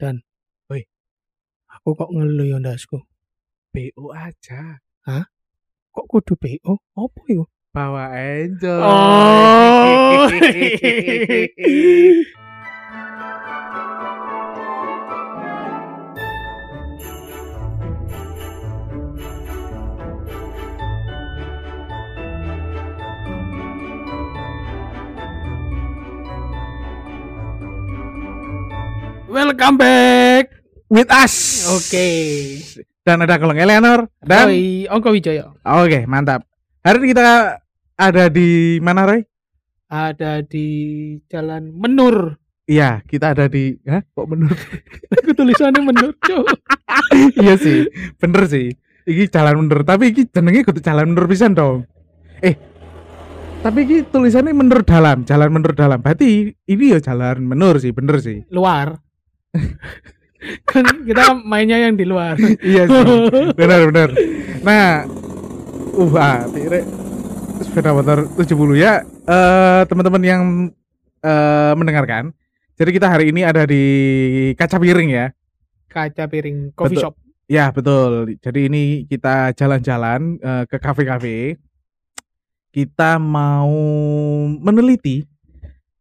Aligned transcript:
Dan. 0.00 0.24
Woi. 0.72 0.88
Aku 1.76 1.92
kok 1.92 2.08
ngeluh 2.08 2.48
ya 2.48 2.56
ndasku. 2.56 3.04
BO 3.76 4.16
aja. 4.16 4.80
Kok 5.92 6.06
kudu 6.08 6.40
PO? 6.40 6.80
Apa 6.96 7.20
itu? 7.28 7.44
Bawa 7.70 8.10
enjoy. 8.18 8.82
Oh. 8.82 10.26
Welcome 29.50 29.82
back. 29.82 30.62
With 30.86 31.10
us. 31.10 31.66
Oke. 31.74 32.06
Dan 33.02 33.26
ada 33.26 33.34
Kolong 33.34 33.58
Eleanor 33.58 34.06
dan 34.22 34.46
Roy 34.46 34.86
Ongko 34.86 35.10
Wijaya 35.10 35.50
Oke, 35.66 36.06
mantap. 36.06 36.46
Hari 36.86 37.02
ini 37.02 37.06
kita 37.10 37.58
ada 37.98 38.24
di 38.30 38.78
mana, 38.78 39.10
Roy? 39.10 39.26
ada 39.90 40.46
di 40.46 40.66
Jalan 41.26 41.74
Menur. 41.74 42.38
Iya, 42.70 43.02
kita 43.10 43.34
ada 43.34 43.50
di 43.50 43.74
Hah? 43.90 44.06
Kok 44.14 44.26
menurut? 44.30 44.54
Aku 45.18 45.34
tulisannya 45.34 45.82
Menur. 45.82 46.14
Iya 47.42 47.58
sih, 47.58 47.90
bener 48.22 48.46
sih. 48.46 48.78
Iki 49.02 49.34
jalan 49.34 49.66
mundur, 49.66 49.82
tapi 49.82 50.14
iki 50.14 50.30
jenenge 50.30 50.62
kudu 50.62 50.78
jalan 50.78 51.10
mundur 51.10 51.26
pisan 51.26 51.58
dong. 51.58 51.90
Eh, 52.38 52.54
tapi 53.66 53.82
iki 53.82 54.06
tulisannya 54.06 54.54
menur 54.54 54.86
dalam, 54.86 55.26
jalan 55.26 55.50
menur 55.50 55.74
dalam. 55.74 55.98
Berarti 55.98 56.54
ini 56.54 56.84
ya 56.94 57.02
jalan 57.02 57.42
menur 57.42 57.82
sih, 57.82 57.90
bener 57.90 58.22
sih. 58.22 58.46
Luar. 58.54 59.09
Kan 60.70 60.84
kita 61.04 61.36
mainnya 61.44 61.78
yang 61.78 61.94
di 61.98 62.04
luar. 62.08 62.38
iya 62.64 62.88
sih, 62.88 63.04
bener 63.58 63.80
bener. 63.92 64.08
Nah, 64.64 65.04
uh, 65.96 66.14
ah, 66.16 66.44
tire 66.48 66.80
sepeda 67.64 67.92
motor 67.92 68.26
70 68.34 68.56
ya. 68.80 69.04
Eh, 69.04 69.82
teman-teman 69.86 70.22
yang 70.24 70.42
eh, 71.22 71.72
mendengarkan. 71.76 72.32
Jadi 72.80 72.90
kita 72.96 73.12
hari 73.12 73.28
ini 73.28 73.44
ada 73.44 73.68
di 73.68 73.84
kaca 74.56 74.80
piring 74.80 75.10
ya. 75.12 75.26
Kaca 75.86 76.24
piring 76.26 76.72
coffee 76.72 76.96
Betul. 76.96 77.04
shop. 77.04 77.14
Ya 77.50 77.66
betul. 77.74 78.38
Jadi 78.38 78.70
ini 78.70 78.82
kita 79.04 79.52
jalan-jalan 79.52 80.40
eh, 80.40 80.64
ke 80.64 80.76
kafe-kafe. 80.80 81.60
Kita 82.70 83.18
mau 83.18 83.70
meneliti 84.46 85.26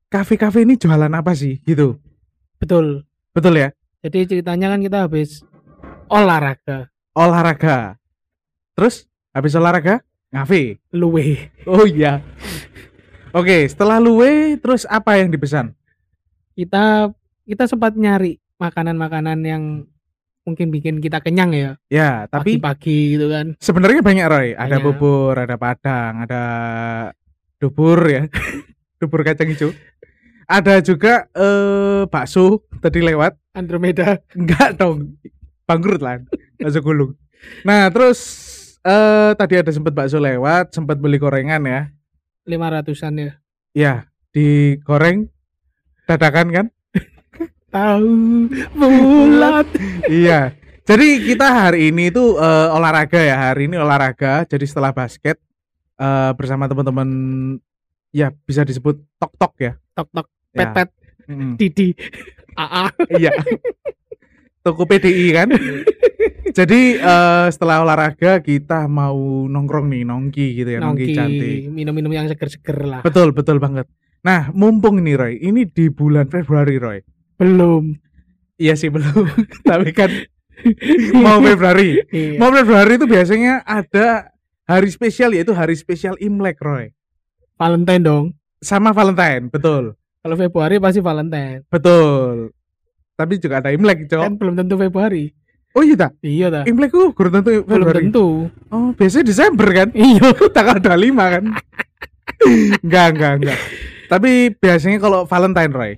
kafe-kafe 0.08 0.64
ini 0.64 0.78
jualan 0.80 1.12
apa 1.12 1.36
sih 1.36 1.60
gitu. 1.66 2.00
Betul. 2.62 3.09
Betul 3.40 3.56
ya? 3.56 3.70
Jadi 4.04 4.28
ceritanya 4.28 4.68
kan 4.70 4.84
kita 4.84 5.08
habis 5.08 5.40
olahraga, 6.12 6.92
Olahraga. 7.16 7.96
Terus 8.76 9.08
habis 9.32 9.56
olahraga 9.56 10.04
ngafe. 10.30 10.84
luwe. 10.92 11.48
Oh 11.64 11.88
iya. 11.88 12.20
Oke, 13.32 13.64
setelah 13.64 13.96
luwe 13.96 14.60
terus 14.60 14.84
apa 14.84 15.16
yang 15.16 15.32
dipesan? 15.32 15.72
Kita 16.52 17.08
kita 17.48 17.64
sempat 17.64 17.96
nyari 17.96 18.36
makanan-makanan 18.58 19.40
yang 19.42 19.64
mungkin 20.44 20.68
bikin 20.68 21.00
kita 21.00 21.24
kenyang 21.24 21.56
ya. 21.56 21.72
Ya, 21.88 22.12
tapi 22.28 22.60
Pagi-pagi 22.60 23.16
gitu 23.16 23.32
kan. 23.32 23.56
sebenarnya 23.56 24.04
banyak 24.04 24.26
Roy. 24.28 24.48
Ada 24.52 24.76
Banyak. 24.76 24.84
bubur, 24.84 25.34
ada 25.40 25.56
padang, 25.56 26.28
ada 26.28 26.44
dubur 27.56 28.00
ya. 28.04 28.28
dubur 29.00 29.24
kacang 29.24 29.48
hijau. 29.48 29.72
Ada 30.50 30.82
juga 30.82 31.30
eh 31.38 32.10
bakso 32.10 32.66
tadi 32.82 33.06
lewat. 33.06 33.38
Andromeda 33.54 34.18
Enggak 34.40 34.82
dong. 34.82 35.22
Bangkrut 35.70 36.02
lah. 36.02 36.26
Bakso 36.58 36.82
gulung. 36.82 37.14
Nah, 37.62 37.94
terus 37.94 38.18
eh 38.82 39.38
tadi 39.38 39.62
ada 39.62 39.70
sempat 39.70 39.94
bakso 39.94 40.18
lewat, 40.18 40.74
sempat 40.74 40.98
beli 40.98 41.22
gorengan 41.22 41.62
ya. 41.70 41.94
500-an 42.50 43.14
ya. 43.14 43.32
Ya, 43.78 43.94
digoreng 44.34 45.30
dadakan 46.10 46.48
kan? 46.50 46.66
Tahu 47.76 48.10
bulat. 48.74 49.70
iya. 50.10 50.58
Jadi 50.90 51.30
kita 51.30 51.46
hari 51.70 51.94
ini 51.94 52.10
itu 52.10 52.34
eh, 52.42 52.68
olahraga 52.74 53.22
ya. 53.22 53.54
Hari 53.54 53.70
ini 53.70 53.78
olahraga. 53.78 54.42
Jadi 54.50 54.66
setelah 54.66 54.90
basket 54.90 55.38
eh, 56.02 56.32
bersama 56.34 56.66
teman-teman 56.66 57.06
ya 58.10 58.34
bisa 58.50 58.66
disebut 58.66 58.98
tok-tok 59.22 59.54
ya. 59.62 59.74
Tok 59.94 60.10
tok. 60.10 60.39
Pet 60.54 60.70
pet 60.74 60.90
Didi. 61.58 61.94
AA. 62.58 62.86
Iya. 63.16 63.32
Toko 64.66 64.84
PDI 64.84 65.28
kan. 65.32 65.50
Jadi 66.50 66.98
eh, 67.00 67.48
setelah 67.54 67.86
olahraga 67.86 68.42
kita 68.42 68.90
mau 68.90 69.46
nongkrong 69.46 69.88
nih, 69.88 70.04
nongki 70.04 70.48
gitu 70.60 70.70
ya, 70.76 70.80
nongki, 70.82 71.16
cantik. 71.16 71.70
minum-minum 71.70 72.12
yang 72.12 72.26
seger-seger 72.28 72.78
lah. 72.84 73.02
Betul, 73.06 73.32
betul 73.32 73.62
banget. 73.62 73.86
Nah, 74.26 74.52
mumpung 74.52 75.00
ini 75.00 75.16
Roy, 75.16 75.40
ini 75.40 75.64
di 75.64 75.88
bulan 75.88 76.28
Februari 76.28 76.76
Roy. 76.76 77.00
Belum. 77.40 77.96
Iya 78.60 78.76
sih 78.76 78.92
belum. 78.92 79.24
Tapi 79.70 79.96
kan 79.96 80.12
mau 81.24 81.40
Februari. 81.40 82.04
Iya. 82.12 82.36
Mau 82.36 82.52
Februari 82.52 83.00
itu 83.00 83.08
biasanya 83.08 83.64
ada 83.64 84.36
hari 84.68 84.92
spesial 84.92 85.32
yaitu 85.32 85.56
hari 85.56 85.78
spesial 85.80 86.20
Imlek 86.20 86.60
Roy. 86.60 86.92
Valentine 87.56 88.04
dong. 88.04 88.26
Sama 88.60 88.92
Valentine, 88.92 89.48
betul. 89.48 89.96
Kalau 90.20 90.36
Februari 90.36 90.76
pasti 90.84 91.00
Valentine. 91.00 91.64
Betul. 91.72 92.52
Tapi 93.16 93.34
juga 93.40 93.64
ada 93.64 93.72
Imlek, 93.72 94.08
Cok. 94.08 94.24
Kan 94.24 94.36
belum 94.36 94.54
tentu 94.60 94.76
Februari. 94.76 95.32
Oh 95.78 95.86
iya 95.86 95.96
tak? 95.96 96.18
Iya 96.20 96.48
dah. 96.50 96.64
Imlek 96.66 96.90
ku 96.90 97.14
kurang 97.14 97.40
tentu 97.40 97.62
Belum 97.64 97.88
Februari. 97.88 97.98
tentu. 98.10 98.28
Oh, 98.74 98.90
biasanya 98.96 99.26
Desember 99.28 99.68
kan? 99.70 99.88
Iya. 99.98 100.28
Tanggal 100.56 100.78
25 100.82 101.36
kan? 101.36 101.44
enggak, 102.84 103.08
enggak, 103.16 103.34
enggak. 103.40 103.60
Tapi 104.10 104.32
biasanya 104.58 104.98
kalau 104.98 105.30
Valentine 105.30 105.70
Roy, 105.72 105.92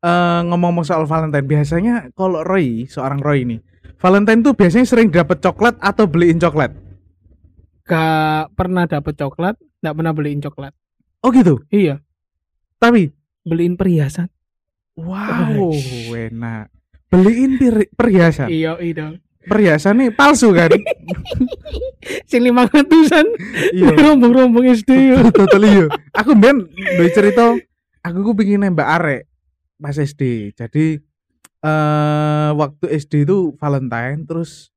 eh 0.00 0.40
ngomong-ngomong 0.48 0.86
soal 0.88 1.04
Valentine, 1.04 1.44
biasanya 1.44 1.94
kalau 2.16 2.40
Roy, 2.40 2.88
seorang 2.88 3.20
Roy 3.20 3.44
ini, 3.44 3.56
Valentine 4.00 4.40
tuh 4.40 4.56
biasanya 4.56 4.86
sering 4.88 5.12
dapat 5.12 5.44
coklat 5.44 5.76
atau 5.76 6.08
beliin 6.08 6.40
coklat. 6.40 6.72
Gak 7.84 8.56
pernah 8.56 8.88
dapet 8.88 9.14
coklat, 9.20 9.60
gak 9.84 9.94
pernah 9.94 10.12
beliin 10.16 10.40
coklat. 10.40 10.72
Oh 11.20 11.28
gitu. 11.28 11.60
Iya. 11.68 12.00
Tapi 12.80 13.12
Beliin 13.42 13.74
perhiasan. 13.74 14.30
wow, 14.94 15.72
enak. 16.12 16.70
Beliin 17.10 17.58
perhiasan. 17.96 18.48
Iya, 18.48 18.78
iya. 18.78 19.18
Perhiasan 19.42 19.98
nih 19.98 20.10
palsu 20.14 20.54
kan? 20.54 20.70
Sing 22.30 22.46
lima 22.46 22.70
ratusan. 22.70 23.26
iya. 23.74 23.90
Rombong-rombong 23.90 24.70
SD 24.70 24.90
yo. 25.10 25.18
Total 25.34 25.62
iya. 25.66 25.86
Aku 26.14 26.38
ben 26.38 26.70
duwe 26.70 27.08
cerita, 27.10 27.50
aku 28.06 28.18
ku 28.22 28.32
pengen 28.38 28.62
nembak 28.62 28.88
arek 29.02 29.22
pas 29.82 29.98
SD. 29.98 30.54
Jadi 30.54 31.02
eh 31.62 32.50
waktu 32.54 32.86
SD 32.90 33.26
itu 33.26 33.54
Valentine 33.58 34.22
terus 34.26 34.70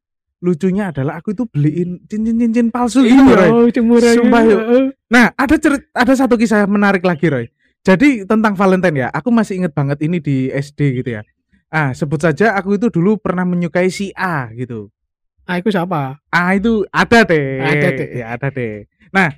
lucunya 0.45 0.93
adalah 0.93 1.17
aku 1.17 1.33
itu 1.33 1.49
beliin 1.49 2.05
cincin-cincin 2.05 2.69
palsu 2.69 3.01
gitu, 3.01 3.33
Roy. 3.33 3.49
Iya, 3.49 3.81
cemurah. 3.81 4.13
Sumpah, 4.13 4.41
yuk. 4.45 4.61
Nah, 5.09 5.33
ada 5.33 5.55
cerit 5.57 5.89
ada 5.89 6.13
satu 6.13 6.37
kisah 6.37 6.69
menarik 6.69 7.01
lagi, 7.01 7.25
Roy. 7.25 7.45
Jadi 7.85 8.25
tentang 8.25 8.57
Valentine 8.57 8.97
ya, 9.05 9.07
aku 9.13 9.29
masih 9.29 9.61
inget 9.61 9.69
banget 9.71 10.01
ini 10.01 10.17
di 10.17 10.49
SD 10.49 11.05
gitu 11.05 11.09
ya. 11.15 11.23
Ah, 11.69 11.93
sebut 11.93 12.17
saja 12.17 12.57
aku 12.57 12.81
itu 12.81 12.89
dulu 12.89 13.21
pernah 13.21 13.45
menyukai 13.45 13.93
si 13.93 14.09
A 14.17 14.49
gitu. 14.57 14.89
Ah, 15.45 15.61
itu 15.61 15.69
siapa? 15.69 16.17
A 16.33 16.57
itu 16.57 16.81
ada 16.89 17.21
deh. 17.21 17.61
Ada 17.61 17.87
deh. 17.93 18.09
Ya, 18.17 18.25
ada 18.33 18.49
deh. 18.49 18.89
Nah, 19.13 19.29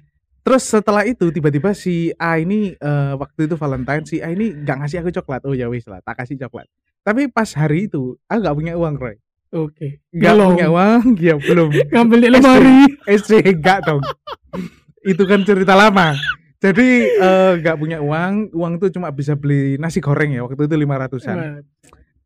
terus 0.47 0.63
setelah 0.63 1.03
itu 1.03 1.27
tiba-tiba 1.27 1.75
si 1.75 2.15
A 2.15 2.39
ini 2.39 2.71
eh, 2.71 3.13
waktu 3.19 3.51
itu 3.51 3.59
Valentine 3.59 4.07
si 4.07 4.23
A 4.23 4.31
ini 4.31 4.55
nggak 4.55 4.79
ngasih 4.79 5.03
aku 5.03 5.11
coklat. 5.19 5.43
Oh 5.43 5.51
ya 5.51 5.67
wis 5.67 5.83
lah, 5.83 5.99
tak 5.99 6.23
kasih 6.23 6.39
coklat. 6.47 6.71
Tapi 7.03 7.27
pas 7.27 7.51
hari 7.51 7.91
itu 7.91 8.15
aku 8.31 8.39
nggak 8.39 8.55
punya 8.55 8.73
uang, 8.79 8.95
Roy. 8.95 9.15
Oke. 9.51 9.99
Nggak 10.15 10.33
Belum. 10.35 10.49
punya 10.55 10.69
uang, 10.71 11.03
ya 11.27 11.35
belum. 11.35 11.69
Ngambil 11.91 12.17
di 12.23 12.29
lemari. 12.31 12.79
SD 13.11 13.31
enggak 13.59 13.83
dong. 13.83 13.99
itu 15.03 15.23
kan 15.23 15.43
cerita 15.43 15.75
lama. 15.75 16.15
Jadi 16.57 16.89
eh, 17.13 17.51
nggak 17.61 17.77
punya 17.77 18.01
uang, 18.01 18.49
uang 18.53 18.73
tuh 18.81 18.89
cuma 18.89 19.13
bisa 19.13 19.37
beli 19.37 19.77
nasi 19.77 20.01
goreng 20.01 20.33
ya 20.33 20.41
waktu 20.41 20.65
itu 20.65 20.75
500-an. 20.75 21.37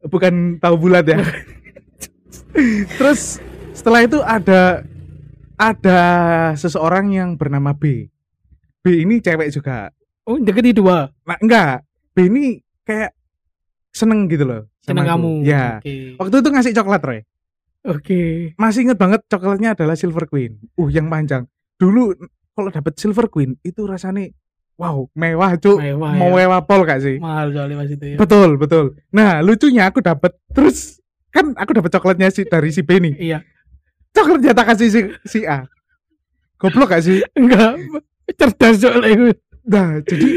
Bukan 0.08 0.34
tahu 0.64 0.76
bulat 0.88 1.06
ya. 1.06 1.20
Terus 3.00 3.44
setelah 3.76 4.04
itu 4.08 4.20
ada 4.24 4.88
ada 5.60 6.00
seseorang 6.58 7.12
yang 7.14 7.30
bernama 7.38 7.76
B. 7.76 8.10
B 8.82 8.86
ini 9.06 9.22
cewek 9.22 9.54
juga. 9.54 9.94
Oh, 10.26 10.42
deketi 10.42 10.74
dua. 10.74 11.12
Nah, 11.28 11.38
enggak. 11.38 11.86
B 12.18 12.26
ini 12.32 12.58
kayak 12.82 13.14
seneng 13.94 14.26
gitu 14.26 14.48
loh. 14.48 14.66
Seneng 14.82 15.06
kamu. 15.06 15.46
Ya. 15.46 15.78
Oke. 15.78 16.18
Waktu 16.18 16.36
itu 16.42 16.50
ngasih 16.50 16.74
coklat, 16.74 17.02
Roy. 17.06 17.20
Oke. 17.86 18.54
Masih 18.58 18.90
inget 18.90 18.98
banget 18.98 19.22
coklatnya 19.30 19.78
adalah 19.78 19.94
Silver 19.94 20.26
Queen. 20.26 20.58
Uh, 20.78 20.90
yang 20.90 21.10
panjang. 21.10 21.46
Dulu 21.78 22.14
kalau 22.52 22.70
dapat 22.70 22.94
Silver 22.96 23.28
Queen 23.28 23.56
itu 23.62 23.84
rasanya 23.84 24.32
wow 24.76 25.06
mewah 25.14 25.56
cuk 25.56 25.78
Mewah, 25.78 26.12
mau 26.16 26.32
ya. 26.34 26.48
mewah 26.48 26.62
pol 26.64 26.82
gak 26.84 27.00
sih 27.00 27.18
Mahal 27.18 27.52
soalnya 27.52 27.76
pas 27.78 27.90
itu 27.90 28.06
ya. 28.06 28.18
betul 28.18 28.50
betul 28.56 28.86
nah 29.10 29.40
lucunya 29.40 29.88
aku 29.88 30.00
dapat 30.00 30.36
terus 30.52 31.00
kan 31.32 31.56
aku 31.56 31.72
dapat 31.74 31.92
coklatnya 31.92 32.28
si 32.28 32.44
dari 32.44 32.70
si 32.70 32.82
nih 32.82 33.14
Iya. 33.18 33.40
coklatnya 34.12 34.52
tak 34.52 34.66
kasih 34.70 34.88
si, 34.90 35.02
si 35.24 35.40
A 35.46 35.64
goblok 36.58 36.92
gak 36.92 37.04
sih 37.04 37.24
Enggak. 37.34 37.80
Cerdas 38.32 38.80
soalnya 38.80 39.10
itu. 39.12 39.26
nah 39.64 40.00
jadi 40.02 40.28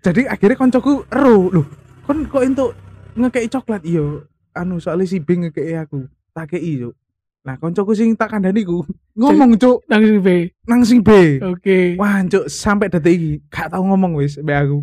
jadi 0.00 0.20
akhirnya 0.28 0.56
koncoku 0.56 1.06
ero 1.08 1.48
loh 1.50 1.66
kon 2.04 2.26
kok 2.26 2.42
untuk 2.42 2.70
ngekei 3.14 3.46
coklat 3.46 3.82
iyo 3.82 4.26
anu 4.52 4.78
soalnya 4.78 5.06
si 5.06 5.18
B 5.18 5.38
ngekei 5.38 5.74
aku 5.74 6.04
tak 6.30 6.54
kei 6.54 6.78
yuk 6.78 6.94
nah 7.40 7.56
koncoku 7.56 7.92
sing 7.92 8.12
tak 8.12 8.30
kandani 8.30 8.60
ku 8.62 8.84
ngomong 9.14 9.56
cuk 9.56 9.80
Langsung 9.86 10.20
B. 10.20 10.28
nang 10.64 10.84
si 10.84 11.00
B 11.00 11.40
Oke. 11.40 11.96
wah 11.96 12.20
cuk 12.22 12.46
sampai 12.46 12.86
detik 12.86 13.12
iki 13.12 13.30
gak 13.48 13.70
tau 13.70 13.80
ngomong 13.82 14.14
wis 14.14 14.36
mbak 14.36 14.64
aku 14.64 14.80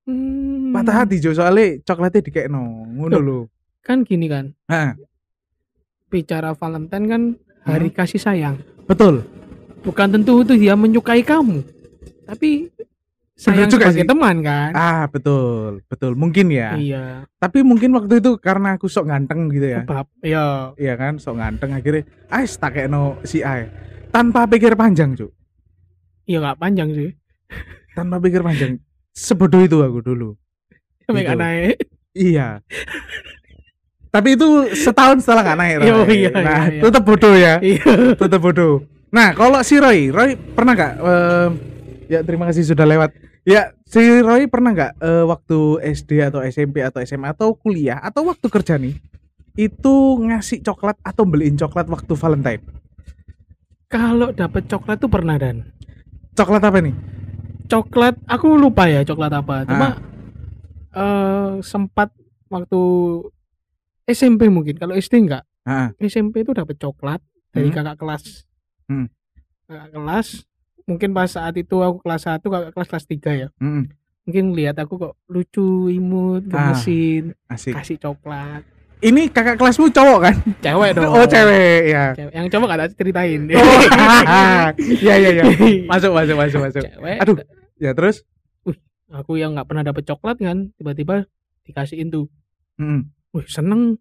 Hmm. 0.00 0.72
patah 0.72 1.04
hati 1.04 1.18
cuk 1.18 1.32
soalnya 1.32 1.78
coklatnya 1.80 2.20
dikekno 2.20 2.62
ngono 2.90 3.18
lho 3.18 3.38
Kan 3.80 4.02
gini 4.02 4.26
kan. 4.26 4.52
Nah, 4.66 4.92
Bicara 6.06 6.52
Valentine 6.52 7.06
kan 7.06 7.22
hari 7.62 7.88
Hmm. 7.88 7.96
kasih 7.96 8.18
sayang. 8.18 8.56
betul 8.84 9.22
Bukan 9.80 10.10
tentu 10.10 10.42
itu 10.42 10.58
dia 10.58 10.74
menyukai 10.74 11.22
kamu. 11.22 11.64
Tapi 12.24 12.68
sayang 13.40 13.70
juga 13.70 13.88
sebagai 13.88 14.04
sih. 14.04 14.08
teman 14.08 14.36
kan. 14.40 14.70
ah 14.72 15.02
betul 15.06 15.80
betul 15.86 16.12
mungkin 16.12 16.46
ya 16.48 16.74
Iya. 16.74 17.04
tapi 17.34 17.60
mungkin 17.60 17.88
waktu 17.90 18.18
itu 18.18 18.36
karena 18.36 18.76
aku 18.76 18.84
sok 18.84 19.06
ganteng 19.06 19.48
gitu 19.48 19.64
ya 19.66 19.80
Kebab. 19.82 20.06
Iya. 20.20 20.46
iya 20.76 20.94
kan 20.94 21.16
sok 21.16 21.36
ganteng 21.36 21.72
akhirnya 21.72 22.02
ais 22.28 22.52
tak 22.54 22.74
kekno 22.74 23.16
si 23.22 23.40
A 23.40 23.64
tanpa 24.10 24.44
pikir 24.44 24.74
panjang 24.74 25.14
cuk 25.14 25.32
Iya 26.22 26.38
nggak 26.38 26.58
panjang 26.58 26.88
sih. 26.92 27.10
tanpa 27.90 28.16
pikir 28.18 28.40
panjang 28.40 28.76
sebodoh 29.10 29.58
itu 29.58 29.78
aku 29.78 30.00
dulu 30.00 30.36
Sampai 31.02 31.24
Gitu. 31.24 31.34
naik. 31.34 31.76
iya 32.12 32.48
tapi 34.08 34.34
itu 34.34 34.46
setahun 34.74 35.22
setelah 35.22 35.42
gak 35.44 35.56
naik 35.56 35.76
Iya, 35.80 35.94
iya, 36.08 36.30
nah 36.34 36.62
iya, 36.66 36.70
iya. 36.72 36.82
tetap 36.82 37.02
bodoh 37.04 37.32
ya 37.32 37.54
Iya. 37.58 38.14
tetap 38.14 38.38
bodoh 38.38 38.82
nah 39.08 39.32
kalau 39.32 39.58
si 39.60 39.74
Roy 39.74 40.06
Roy 40.08 40.34
pernah 40.34 40.72
gak 40.72 40.92
em, 40.98 41.50
ya 42.06 42.20
terima 42.20 42.46
kasih 42.46 42.62
sudah 42.64 42.84
lewat 42.84 43.10
ya 43.42 43.72
si 43.82 43.98
Roy 44.20 44.46
pernah 44.46 44.70
gak 44.70 44.92
eh, 44.98 45.24
waktu 45.24 45.58
SD 45.90 46.20
atau 46.22 46.40
SMP 46.42 46.80
atau 46.80 47.00
SMA 47.00 47.30
atau 47.30 47.52
kuliah 47.52 47.98
atau 47.98 48.24
waktu 48.24 48.46
kerja 48.46 48.76
nih 48.76 48.96
itu 49.54 49.94
ngasih 50.20 50.60
coklat 50.60 50.96
atau 51.00 51.24
beliin 51.24 51.54
coklat 51.54 51.86
waktu 51.86 52.12
Valentine 52.14 52.62
Kalau 53.86 54.30
dapet 54.30 54.64
coklat 54.64 54.98
tuh 54.98 55.10
pernah 55.10 55.34
dan. 55.34 55.66
coklat 56.32 56.62
apa 56.62 56.78
nih 56.78 56.94
Coklat 57.66 58.18
aku 58.26 58.54
lupa 58.54 58.86
ya 58.86 59.02
coklat 59.02 59.30
apa. 59.30 59.62
Cuma 59.62 59.88
Ah. 59.88 59.94
eh 60.90 61.62
sempat 61.62 62.10
waktu 62.46 62.80
SMP 64.04 64.46
mungkin. 64.46 64.74
Kalau 64.74 64.90
SD 64.92 65.22
enggak. 65.22 65.46
Ah, 65.62 65.94
SMP 65.96 66.42
itu 66.42 66.50
dapat 66.50 66.74
coklat 66.76 67.22
dari 67.50 67.70
Hmm. 67.70 67.76
kakak 67.76 67.96
kelas. 67.96 68.24
Hmm. 68.86 69.06
Kakak 69.64 69.90
kelas. 69.92 70.28
Mungkin 70.90 71.14
pas 71.14 71.30
saat 71.30 71.54
itu 71.54 71.76
aku 71.78 72.02
kelas 72.02 72.26
1, 72.26 72.42
kakak 72.42 72.72
kelas 72.74 72.88
kelas 72.88 73.04
3 73.06 73.30
ya. 73.36 73.48
mm, 73.56 73.82
Mungkin 74.20 74.44
lihat 74.52 74.76
aku 74.76 74.98
kok 74.98 75.14
lucu, 75.24 75.86
imut, 75.88 76.44
Ah. 76.46 76.74
gemesin, 76.74 77.32
asik 77.46 77.72
kasih 77.72 77.96
coklat. 77.96 78.62
ini 79.00 79.26
kakak 79.26 79.56
kelasmu 79.56 79.88
cowok 79.88 80.18
kan 80.20 80.34
Cewek 80.60 80.92
dong. 80.92 81.08
oh 81.08 81.24
cewek 81.24 81.88
ya 81.88 82.12
Cewek. 82.12 82.32
Yang 82.34 82.46
cowok 82.52 82.66
gak 82.68 82.92
ceritain. 82.92 83.40
oh 83.48 83.80
iya 85.00 85.14
iya 85.16 85.30
iya 85.32 85.44
masuk 85.86 86.12
masuk 86.12 86.36
masuk 86.36 86.60
masuk 86.60 86.82
Cewek. 86.84 87.16
aduh 87.16 87.36
ya 87.78 87.94
terus 87.94 88.26
Aku 89.10 89.34
yang 89.34 89.58
nggak 89.58 89.66
pernah 89.66 89.82
dapet 89.82 90.06
coklat 90.06 90.38
kan, 90.38 90.70
tiba-tiba 90.76 91.26
dikasihin 91.66 92.14
tuh. 92.14 92.30
Mm, 92.78 93.10
Wih, 93.32 93.42
seneng. 93.44 93.98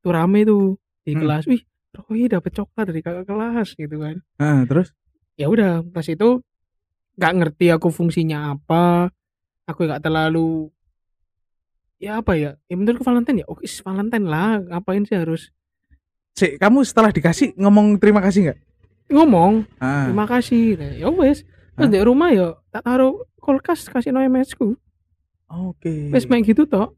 Tuh 0.00 0.08
rame 0.08 0.44
tuh 0.44 0.80
di 1.02 1.12
Hmm. 1.12 1.20
kelas. 1.20 1.44
Wih, 1.44 1.60
Roy 1.92 2.24
dapet 2.24 2.52
coklat 2.52 2.88
dari 2.88 3.04
kakak 3.04 3.28
kelas 3.28 3.68
gitu 3.74 4.00
kan. 4.00 4.24
ah, 4.38 4.64
terus 4.64 4.96
ya 5.38 5.46
udah 5.46 5.86
pas 5.86 6.02
itu 6.04 6.42
nggak 7.14 7.32
ngerti 7.38 7.66
aku 7.70 7.88
fungsinya 7.88 8.52
apa 8.52 9.08
aku 9.64 9.86
nggak 9.86 10.02
terlalu 10.02 10.68
ya 11.98 12.18
apa 12.18 12.34
ya 12.34 12.54
ya 12.66 12.74
menurutku 12.74 13.02
Valentine 13.02 13.42
ya 13.42 13.46
oke 13.46 13.62
Valentine 13.62 14.26
lah 14.26 14.58
ngapain 14.60 15.02
sih 15.02 15.14
harus 15.14 15.50
Cik, 16.34 16.62
kamu 16.62 16.86
setelah 16.86 17.10
dikasih 17.10 17.50
ngomong 17.58 17.98
terima 17.98 18.22
kasih 18.22 18.46
nggak? 18.46 18.58
ngomong 19.10 19.66
Ah, 19.78 20.06
terima 20.06 20.26
kasih 20.26 20.78
nah, 20.78 20.92
ya 20.94 21.08
wes 21.10 21.42
terus 21.74 21.86
Hah? 21.86 21.90
di 21.90 21.98
rumah 21.98 22.30
ya 22.30 22.54
tak 22.70 22.82
taruh 22.84 23.14
kulkas 23.38 23.86
kasih 23.86 24.10
no 24.10 24.20
MS 24.20 24.54
ku 24.54 24.74
Oke. 25.48 26.10
wes 26.12 26.26
main 26.26 26.42
gitu 26.42 26.66
toh 26.66 26.94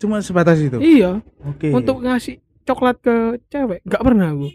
Cuma 0.00 0.18
sebatas 0.18 0.58
itu. 0.58 0.82
iya 0.82 1.22
Oke. 1.46 1.70
untuk 1.70 2.02
ngasih 2.02 2.42
coklat 2.62 2.98
ke 2.98 3.14
cewek 3.46 3.82
nggak 3.82 4.02
pernah 4.02 4.30
aku 4.30 4.48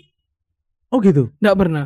Oh 0.87 0.99
gitu. 0.99 1.31
nggak 1.39 1.55
pernah 1.55 1.85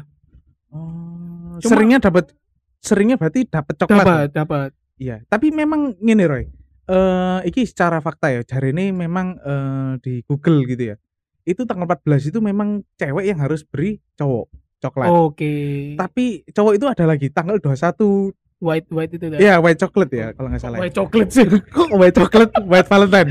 Oh, 0.72 1.60
Cuma- 1.60 1.70
seringnya 1.70 2.00
dapat 2.00 2.32
seringnya 2.78 3.16
berarti 3.16 3.46
dapat 3.46 3.76
coklat. 3.78 4.02
dapat 4.02 4.28
dapat 4.32 4.70
Iya, 4.96 5.18
tapi 5.26 5.50
memang 5.50 5.98
ngene 5.98 6.26
Roy. 6.26 6.44
Eh 6.84 7.40
iki 7.44 7.64
secara 7.64 7.98
fakta 7.98 8.30
ya, 8.30 8.42
jari 8.42 8.70
ini 8.70 8.90
memang 8.90 9.34
eh, 9.36 9.92
di 9.98 10.22
Google 10.22 10.62
gitu 10.64 10.84
ya. 10.88 10.96
Itu 11.42 11.66
tanggal 11.66 11.90
14 11.90 12.06
itu 12.28 12.38
memang 12.38 12.86
cewek 12.96 13.26
yang 13.26 13.38
harus 13.38 13.64
beri 13.64 13.98
cowok 14.14 14.46
coklat. 14.80 15.10
oke 15.10 15.54
Tapi 15.96 16.26
cowok 16.48 16.74
itu 16.76 16.86
ada 16.86 17.04
lagi 17.04 17.28
tanggal 17.28 17.58
21 17.58 18.30
white 18.60 18.88
white 18.90 19.10
itu 19.12 19.26
Iya, 19.34 19.58
white 19.58 19.78
chocolate 19.78 20.10
ya 20.12 20.28
kalau 20.32 20.50
nggak 20.50 20.62
salah. 20.62 20.78
ya. 20.78 20.82
white 20.82 20.94
coklat 20.96 21.28
sih 21.28 21.46
Kok 21.74 21.90
white 21.92 22.14
chocolate, 22.14 22.52
white 22.64 22.86
Valentine. 22.86 23.30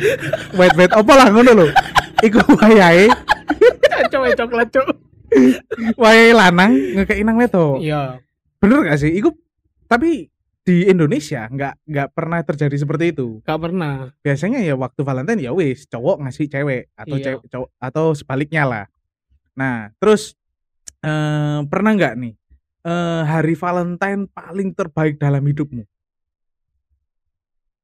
white 0.52 0.74
white 0.74 0.90
apa 0.92 1.12
lah 1.12 1.26
ngono 1.28 1.50
lho. 1.54 1.66
Iku 2.20 2.42
wayahe, 2.52 3.06
cowok 4.12 4.34
coklat 4.36 4.68
cok 4.70 4.86
wayahe 5.96 6.32
lanang 6.32 6.72
ngekeki 6.94 7.22
nang 7.22 7.36
wedok. 7.36 7.78
iya 7.78 8.18
Bener 8.58 8.84
gak 8.84 8.98
sih? 8.98 9.12
Iku 9.12 9.32
tapi 9.86 10.28
di 10.60 10.86
Indonesia 10.86 11.48
nggak 11.48 11.74
nggak 11.82 12.08
pernah 12.12 12.38
terjadi 12.44 12.76
seperti 12.76 13.10
itu. 13.10 13.40
nggak 13.40 13.60
pernah 13.60 13.94
Biasanya 14.20 14.60
ya 14.60 14.76
waktu 14.76 15.00
Valentine 15.00 15.40
ya 15.40 15.50
wis 15.50 15.86
cowok 15.86 16.20
ngasih 16.20 16.46
cewek 16.46 16.92
atau 16.94 17.16
Iya. 17.16 17.24
cewek 17.26 17.42
cowok 17.48 17.68
atau 17.76 18.06
sebaliknya 18.12 18.62
lah. 18.64 18.84
Nah, 19.56 19.88
terus 19.96 20.36
eh 21.00 21.60
pernah 21.64 21.96
nggak 21.96 22.14
nih 22.16 22.34
eh 22.80 23.22
hari 23.24 23.54
Valentine 23.54 24.28
paling 24.28 24.72
terbaik 24.72 25.16
dalam 25.16 25.40
hidupmu? 25.42 25.84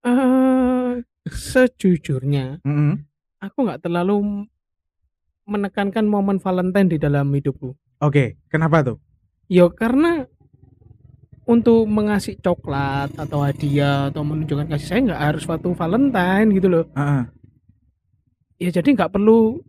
eh 0.06 0.92
sejujurnya 1.26 2.62
Mm-mm. 2.62 3.02
aku 3.40 3.58
nggak 3.60 3.82
terlalu 3.82 4.46
menekankan 5.46 6.04
momen 6.04 6.42
Valentine 6.42 6.90
di 6.90 6.98
dalam 6.98 7.30
hidupku. 7.30 7.72
Oke, 8.02 8.36
kenapa 8.50 8.82
tuh? 8.82 8.98
Ya 9.46 9.70
karena 9.70 10.26
untuk 11.46 11.86
mengasih 11.86 12.34
coklat 12.42 13.14
atau 13.14 13.46
hadiah 13.46 14.10
atau 14.10 14.26
menunjukkan 14.26 14.66
kasih 14.66 14.86
sayang 14.90 15.04
nggak 15.08 15.22
harus 15.22 15.46
waktu 15.46 15.70
Valentine 15.72 16.48
gitu 16.50 16.66
loh. 16.68 16.84
Heeh. 16.98 17.22
Ya 18.58 18.70
jadi 18.74 18.88
nggak 18.92 19.14
perlu 19.14 19.62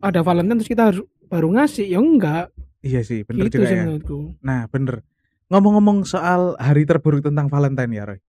ada 0.00 0.24
Valentine 0.24 0.56
terus 0.56 0.72
kita 0.72 0.88
harus 0.88 1.04
baru 1.28 1.52
ngasih 1.60 1.86
ya 1.86 2.00
enggak 2.00 2.48
Iya 2.80 3.04
sih, 3.04 3.28
bener 3.28 3.52
gitu 3.52 3.60
juga 3.60 3.68
sih 3.68 3.76
ya. 3.76 3.84
menurutku. 3.84 4.18
Nah, 4.40 4.64
bener. 4.72 5.04
Ngomong-ngomong 5.52 6.08
soal 6.08 6.56
hari 6.56 6.88
terburuk 6.88 7.20
tentang 7.20 7.52
Valentine 7.52 7.92
ya, 7.92 8.04
Roy. 8.08 8.20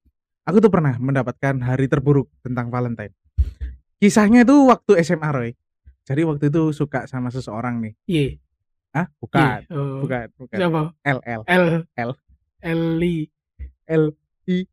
Aku 0.43 0.59
tuh 0.59 0.67
pernah 0.67 0.99
mendapatkan 0.99 1.55
hari 1.63 1.87
terburuk 1.87 2.27
tentang 2.43 2.67
Valentine. 2.67 3.15
Kisahnya 4.03 4.43
itu 4.43 4.67
waktu 4.67 4.99
SMA, 5.07 5.29
Roy. 5.31 5.55
Jadi 6.11 6.21
waktu 6.27 6.45
itu 6.51 6.63
suka 6.71 7.07
sama 7.07 7.31
seseorang 7.31 7.79
nih. 7.79 7.93
Iya. 8.05 8.25
Ah, 8.91 9.07
bukan. 9.17 9.63
iya. 9.63 9.71
Oh. 9.71 10.03
Bukan, 10.03 10.27
bukan. 10.35 10.57
Siapa? 10.59 10.81
L 11.07 11.19
L 11.23 11.41
L 11.47 11.63
L. 11.87 12.11
Eli 12.59 13.31
L 13.87 14.11
I. 14.45 14.67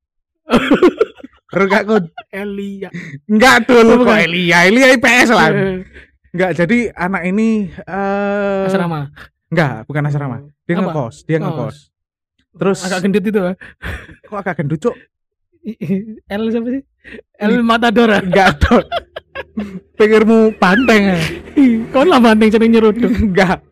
Baru 1.49 1.65
gak 1.65 1.83
kon. 1.87 2.05
Eli 2.29 2.71
ya. 2.85 2.91
Enggak 3.25 3.65
dulu 3.65 3.87
Oh, 3.89 3.97
kok 4.03 4.11
bukan. 4.11 4.19
Elia, 4.21 4.59
Elia 4.67 4.87
IPS 4.93 5.29
lah. 5.31 5.49
Enggak, 6.29 6.51
jadi 6.55 6.79
anak 6.93 7.23
ini 7.25 7.71
eh 7.73 8.67
Asrama. 8.69 9.09
enggak, 9.49 9.87
bukan 9.87 10.03
asrama. 10.05 10.37
Dia 10.67 10.75
Apa? 10.77 10.83
ngekos, 10.85 11.17
dia 11.25 11.39
Ngekos. 11.39 11.55
ngekos. 11.57 11.77
Terus 12.59 12.79
agak 12.85 12.99
gendut 13.01 13.25
itu 13.25 13.41
ah. 13.41 13.55
kok 14.27 14.37
agak 14.37 14.55
gendut, 14.59 14.81
Cuk? 14.83 14.95
L 16.27 16.43
siapa 16.51 16.69
sih? 16.69 16.83
L 17.39 17.55
Matador. 17.63 18.11
Enggak 18.19 18.59
dong. 18.61 18.83
Pikirmu 19.99 20.55
banteng 20.57 21.03
ya? 21.15 21.19
Kau 21.91 22.07
lah 22.07 22.23
banteng 22.23 22.49
sering 22.53 22.71
nyeruduk. 22.71 23.11
Enggak. 23.11 23.63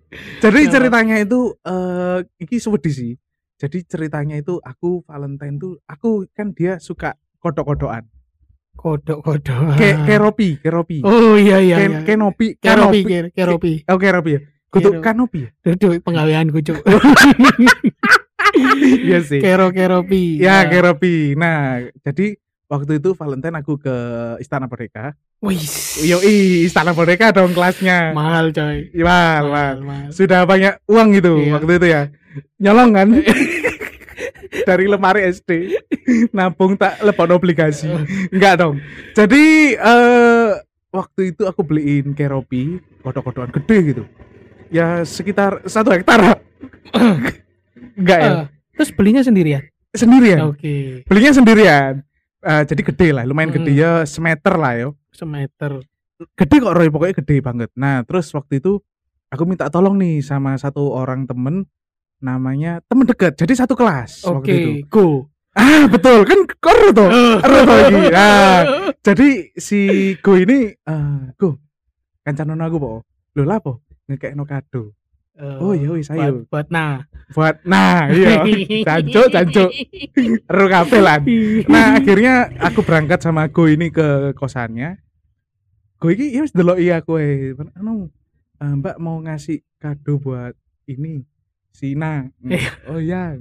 Jadi 0.43 0.71
ceritanya 0.71 1.17
itu 1.21 1.55
eh 1.63 2.19
iki 2.41 2.57
sewedi 2.59 2.91
sih. 2.91 3.13
Jadi 3.57 3.89
ceritanya 3.89 4.37
itu 4.37 4.61
aku 4.61 5.07
Valentine 5.09 5.57
tuh 5.57 5.81
aku 5.89 6.29
kan 6.37 6.53
dia 6.53 6.77
suka 6.77 7.17
kodok-kodokan. 7.41 8.05
Kodok-kodok. 8.77 9.81
Kayak 9.81 9.97
kayak 10.05 10.21
Ropi, 10.21 10.49
kayak 10.61 10.75
Ropi. 10.77 10.99
Oh 11.01 11.35
iya 11.41 11.57
iya. 11.65 11.77
Kayak 11.81 11.91
iya. 11.91 12.01
Keropi, 12.05 12.49
Ker- 12.61 13.31
Keropi. 13.33 13.73
Oh, 13.89 13.97
kayak 13.97 14.15
Ropi 14.21 14.31
ya. 14.37 14.41
Keropi. 14.69 15.01
Kanopi 15.01 15.39
ya. 15.41 15.51
Duduk 15.65 16.05
pengaweanku 16.05 16.59
cuk. 16.61 16.79
Iya 18.77 19.21
sih. 19.21 19.41
Kero 19.43 19.69
keropi. 19.69 20.41
Ya, 20.41 20.65
Keropi. 20.69 21.37
Nah, 21.37 21.83
jadi 22.01 22.41
waktu 22.67 22.99
itu 22.99 23.15
Valentine 23.15 23.57
aku 23.59 23.79
ke 23.79 23.95
Istana 24.39 24.67
Merdeka. 24.67 25.15
Wis. 25.39 26.03
Yoi, 26.03 26.67
Istana 26.67 26.91
Merdeka 26.91 27.31
dong 27.31 27.55
kelasnya. 27.55 28.11
Mahal 28.13 28.51
coy. 28.51 28.91
Iya, 28.91 29.05
mahal, 29.05 29.45
mahal. 29.49 29.77
mahal. 29.83 30.09
Sudah 30.11 30.43
banyak 30.43 30.83
uang 30.87 31.09
gitu 31.15 31.33
Iya. 31.39 31.53
waktu 31.55 31.73
itu 31.79 31.87
ya. 31.87 32.03
Nyolong 32.59 32.91
kan? 32.93 33.09
Dari 34.69 34.85
lemari 34.89 35.23
SD. 35.29 35.51
Nabung 36.33 36.75
tak 36.75 36.99
lepon 37.03 37.31
obligasi. 37.31 37.87
Enggak 38.33 38.59
dong. 38.59 38.81
Jadi 39.13 39.75
eh 39.77 40.49
waktu 40.91 41.35
itu 41.35 41.45
aku 41.45 41.61
beliin 41.63 42.17
Keropi, 42.17 42.81
kodok-kodokan 43.05 43.53
gede 43.53 43.77
gitu. 43.95 44.03
Ya 44.73 45.05
sekitar 45.05 45.63
satu 45.69 45.93
hektar. 45.93 46.41
Enggak 48.01 48.19
ya? 48.19 48.31
Eh, 48.33 48.45
terus 48.75 48.91
belinya 48.91 49.23
sendirian. 49.23 49.63
Sendirian. 49.93 50.51
Oke. 50.51 51.05
Belinya 51.07 51.33
sendirian. 51.33 52.03
Eh, 52.47 52.63
jadi 52.63 52.83
gede 52.87 53.09
lah, 53.11 53.27
lumayan 53.27 53.51
Mm. 53.51 53.57
gede 53.59 53.73
ya 53.75 53.93
semeter 54.07 54.55
lah 54.55 54.79
yo. 54.79 54.89
Semeter. 55.11 55.83
Gede 56.39 56.57
kok 56.63 56.75
Roy, 56.79 56.89
pokoknya 56.95 57.19
gede 57.19 57.37
banget. 57.43 57.71
Nah, 57.75 58.07
terus 58.07 58.31
waktu 58.31 58.63
itu 58.63 58.79
aku 59.29 59.43
minta 59.43 59.67
tolong 59.67 59.99
nih 59.99 60.23
sama 60.23 60.55
satu 60.55 60.95
orang 60.95 61.27
temen 61.27 61.67
namanya 62.23 62.79
temen 62.87 63.03
dekat. 63.03 63.35
Jadi 63.35 63.53
satu 63.59 63.75
kelas 63.75 64.23
waktu 64.23 64.51
itu. 64.55 64.71
Go. 64.87 65.27
Ah, 65.59 65.91
betul. 65.91 66.23
Kan 66.23 66.47
koru 66.63 66.95
tuh. 66.95 67.09
Ero 67.43 67.59
toh 67.67 67.77
iki. 67.91 68.03
Nah, 68.15 68.59
jadi 69.03 69.29
si 69.59 69.81
Go 70.23 70.39
ini 70.39 70.71
eh 70.71 71.21
Go 71.35 71.59
kancanan 72.23 72.63
aku 72.63 72.77
po. 72.79 72.91
Lho 73.35 73.43
lah 73.43 73.59
po 73.59 73.83
ngekekno 74.07 74.47
kado. 74.47 74.95
Eh, 75.37 75.57
Oh, 75.61 75.77
iya, 75.77 75.93
wis, 75.93 76.09
ayo. 76.09 76.49
Buat, 76.49 76.49
buat 76.49 76.67
nah. 76.73 77.05
Buat 77.37 77.57
nah, 77.69 78.09
iya. 78.09 78.41
Jancuk, 78.89 79.29
jancuk. 79.29 79.69
Ero 80.51 80.65
kabeh 80.67 81.01
lan. 81.05 81.21
Nah, 81.69 82.01
akhirnya 82.01 82.49
aku 82.57 82.81
berangkat 82.81 83.21
sama 83.21 83.53
Go 83.53 83.69
ini 83.69 83.93
ke 83.93 84.33
kosannya. 84.33 84.97
Go 86.01 86.09
ini 86.09 86.33
ya 86.33 86.41
wis 86.41 86.57
deloki 86.57 86.89
aku 86.89 87.21
eh. 87.21 87.53
Anu, 87.77 88.09
eh, 88.57 88.73
Mbak 88.81 88.97
mau 88.97 89.21
ngasih 89.21 89.61
kado 89.77 90.17
buat 90.17 90.57
ini 90.89 91.21
Sina. 91.69 92.33
Oh 92.89 92.97
iya. 92.97 93.37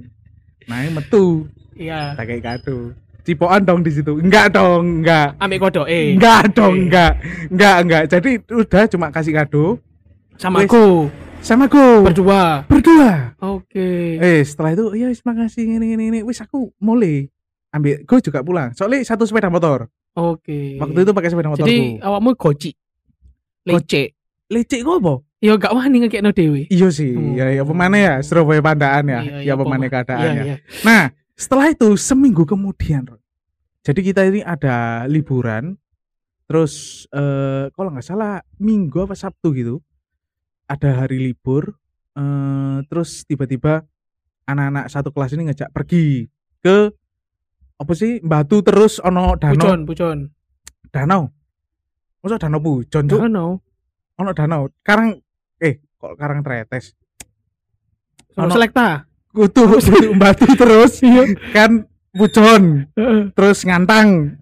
Nah, 0.68 0.84
metu 0.92 1.48
Iya. 1.72 2.12
tak 2.12 2.28
kayak 2.28 2.44
kado. 2.44 2.92
Cipokan 3.24 3.64
dong 3.64 3.80
di 3.80 3.90
situ. 3.90 4.20
Enggak 4.20 4.52
dong, 4.52 5.00
enggak. 5.00 5.32
Ambil 5.40 5.58
kodok 5.58 5.86
eh. 5.88 6.12
Enggak 6.12 6.52
dong, 6.52 6.86
enggak. 6.86 7.12
Enggak, 7.48 7.76
enggak. 7.82 8.02
Jadi 8.06 8.30
udah 8.46 8.84
cuma 8.86 9.08
kasih 9.08 9.32
kado 9.32 9.80
Sama 10.36 10.60
Wis. 10.60 10.68
aku. 10.68 11.08
Sama 11.46 11.70
Go. 11.70 12.02
Berdua. 12.02 12.66
Berdua. 12.66 13.38
Oke. 13.38 14.18
Eh, 14.18 14.42
setelah 14.42 14.74
itu, 14.74 14.98
ya 14.98 15.06
wis 15.06 15.22
makasih 15.22 15.62
ini 15.62 15.94
ini 15.94 16.04
ini. 16.10 16.20
Wis 16.20 16.42
aku 16.42 16.74
mulai 16.82 17.30
ambil 17.70 18.02
Go 18.02 18.18
juga 18.18 18.42
pulang. 18.42 18.74
Soalnya 18.74 19.06
satu 19.06 19.22
sepeda 19.22 19.46
motor. 19.46 19.86
Oke. 20.12 20.74
Waktu 20.76 20.98
itu 20.98 21.12
pakai 21.14 21.30
sepeda 21.30 21.46
motor 21.46 21.62
Jadi 21.62 22.02
awakmu 22.02 22.34
goci. 22.34 22.74
Lece. 23.62 24.14
lecek 24.46 24.82
kok 24.82 25.02
apa? 25.02 25.14
Ya 25.42 25.58
gak 25.58 25.74
wani 25.74 26.06
ngekekno 26.06 26.30
dhewe. 26.30 26.66
Iya 26.66 26.88
sih, 26.88 27.10
Hmm. 27.12 27.34
ya 27.34 27.50
ya 27.50 27.62
pemane 27.62 27.98
ya 27.98 28.14
Surabaya 28.22 28.62
Pandaan 28.62 29.04
ya, 29.04 29.20
Iya, 29.20 29.34
ya 29.36 29.40
iya, 29.42 29.54
pemane 29.54 29.86
pema- 29.86 29.92
keadaan 29.92 30.22
Iya, 30.22 30.30
ya. 30.32 30.44
iya. 30.46 30.56
Nah, 30.80 31.02
setelah 31.34 31.66
itu 31.68 31.88
seminggu 31.98 32.46
kemudian, 32.46 33.04
jadi 33.82 34.00
kita 34.00 34.22
ini 34.22 34.40
ada 34.40 35.02
liburan, 35.04 35.74
terus 36.46 37.04
eh 37.10 37.66
kalau 37.70 37.90
nggak 37.90 38.06
salah 38.06 38.38
minggu 38.56 39.02
apa 39.02 39.12
Sabtu 39.12 39.50
gitu, 39.52 39.82
ada 40.66 40.90
hari 40.98 41.22
libur, 41.22 41.78
eh 42.12 42.78
terus 42.86 43.22
tiba-tiba 43.24 43.86
anak-anak 44.44 44.90
satu 44.90 45.10
kelas 45.10 45.34
ini 45.34 45.50
ngajak 45.50 45.70
pergi 45.70 46.26
ke 46.58 46.90
apa 47.76 47.92
sih 47.92 48.18
Batu 48.18 48.62
terus 48.62 48.98
ono 48.98 49.36
danau, 49.36 49.62
Pucon, 49.62 49.80
pucon. 49.84 50.18
danau, 50.90 51.28
masa 52.18 52.40
danau 52.40 52.58
pujon 52.58 53.04
Cuk? 53.06 53.20
Danau. 53.20 53.60
ono 54.16 54.30
danau, 54.32 54.66
karang 54.80 55.20
eh 55.60 55.78
kok 55.94 56.16
karang 56.16 56.40
tretes, 56.40 56.96
Ono- 58.36 58.50
selekta. 58.50 59.04
kutu 59.30 59.68
kutu 59.76 60.16
batu 60.16 60.48
terus 60.56 61.04
kan 61.52 61.84
pujon. 62.10 62.88
Heeh, 62.96 63.28
terus 63.36 63.60
ngantang. 63.62 64.40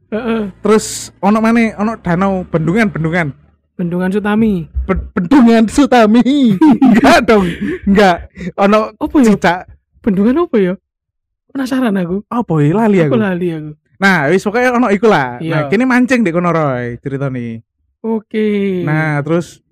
Terus 0.62 1.10
ono 1.18 1.42
mana? 1.42 1.74
Ono 1.82 1.98
danau 1.98 2.46
bendungan 2.46 2.86
bendungan 2.94 3.34
Bendungan 3.74 4.06
Sutami. 4.08 4.70
Be- 4.86 5.06
bendungan 5.12 5.66
Sutami 5.66 6.54
enggak 6.86 7.26
dong 7.26 7.46
enggak 7.84 8.30
ono 8.54 8.94
Apa 8.94 9.16
ya? 9.18 9.24
cicak 9.28 9.60
Bendungan 9.98 10.36
apa 10.40 10.56
ya? 10.56 10.74
Penasaran 11.48 11.94
aku. 11.94 12.22
apa 12.28 12.52
ya 12.60 12.70
lali 12.76 12.98
Aku 13.00 13.14
lali 13.16 13.48
aku. 13.50 13.70
nah 13.94 14.26
wis 14.26 14.42
pokoknya 14.42 14.74
ono 14.74 14.88
iku 14.88 15.06
lah 15.06 15.38
nah 15.38 15.66
Iya. 15.66 15.68
kini 15.68 15.84
mancing 15.84 16.20
di 16.20 16.30
kono 16.30 16.50
Roy 16.50 16.98
cerita 16.98 17.26
nih 17.28 17.62
Oke. 18.00 18.82
nah 18.82 19.18
terus 19.20 19.62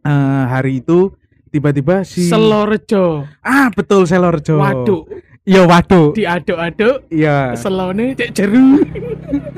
eh, 0.00 0.12
hari 0.46 0.78
itu 0.78 1.10
tiba-tiba 1.48 2.00
si 2.02 2.28
Selorejo. 2.28 3.24
ah 3.40 3.68
betul 3.70 4.04
Selorjo 4.04 4.56
Waduk. 4.56 5.08
iya 5.42 5.64
waduk 5.64 6.12
Diaduk-aduk. 6.12 7.08
iya 7.08 7.52
Selone 7.54 8.12
cek 8.14 8.30
jeru. 8.30 8.84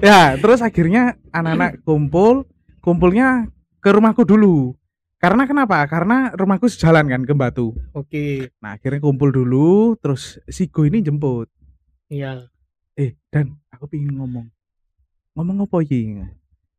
ya 0.00 0.34
terus 0.36 0.60
akhirnya 0.60 1.14
anak-anak 1.30 1.82
kumpul 1.82 2.44
kumpulnya 2.80 3.48
ke 3.78 3.88
rumahku 3.88 4.24
dulu. 4.24 4.74
Karena 5.20 5.44
kenapa? 5.44 5.84
Karena 5.84 6.32
rumahku 6.32 6.64
sejalan 6.64 7.04
kan 7.04 7.20
ke 7.22 7.36
Batu 7.36 7.76
Oke. 7.92 8.48
nah 8.56 8.80
akhirnya 8.80 9.04
kumpul 9.04 9.28
dulu 9.28 9.92
terus 10.00 10.40
si 10.48 10.66
Go 10.66 10.84
ini 10.84 11.04
jemput. 11.04 11.48
Iya. 12.08 12.48
eh 12.96 13.16
dan 13.28 13.52
aku 13.68 13.84
pingin 13.86 14.16
ngomong. 14.16 14.48
Ngomong 15.36 15.68
apa 15.68 15.76
iki? 15.80 16.24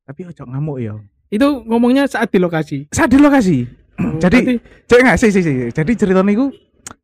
Tapi 0.03 0.25
ojo 0.25 0.43
ngamuk 0.43 0.77
ya. 0.81 0.97
Itu 1.29 1.61
ngomongnya 1.63 2.09
saat 2.09 2.29
di 2.29 2.41
lokasi. 2.41 2.89
saat 2.89 3.09
di 3.09 3.21
lokasi. 3.21 3.63
Oh, 4.01 4.17
Jadi- 4.23 4.57
berarti- 4.57 4.61
cek 4.89 4.99
nggak? 4.99 5.17
Sih 5.21 5.29
sih 5.29 5.43
sih 5.45 5.55
jadi 5.69 5.91
ceritanya 5.93 6.31
itu 6.33 6.45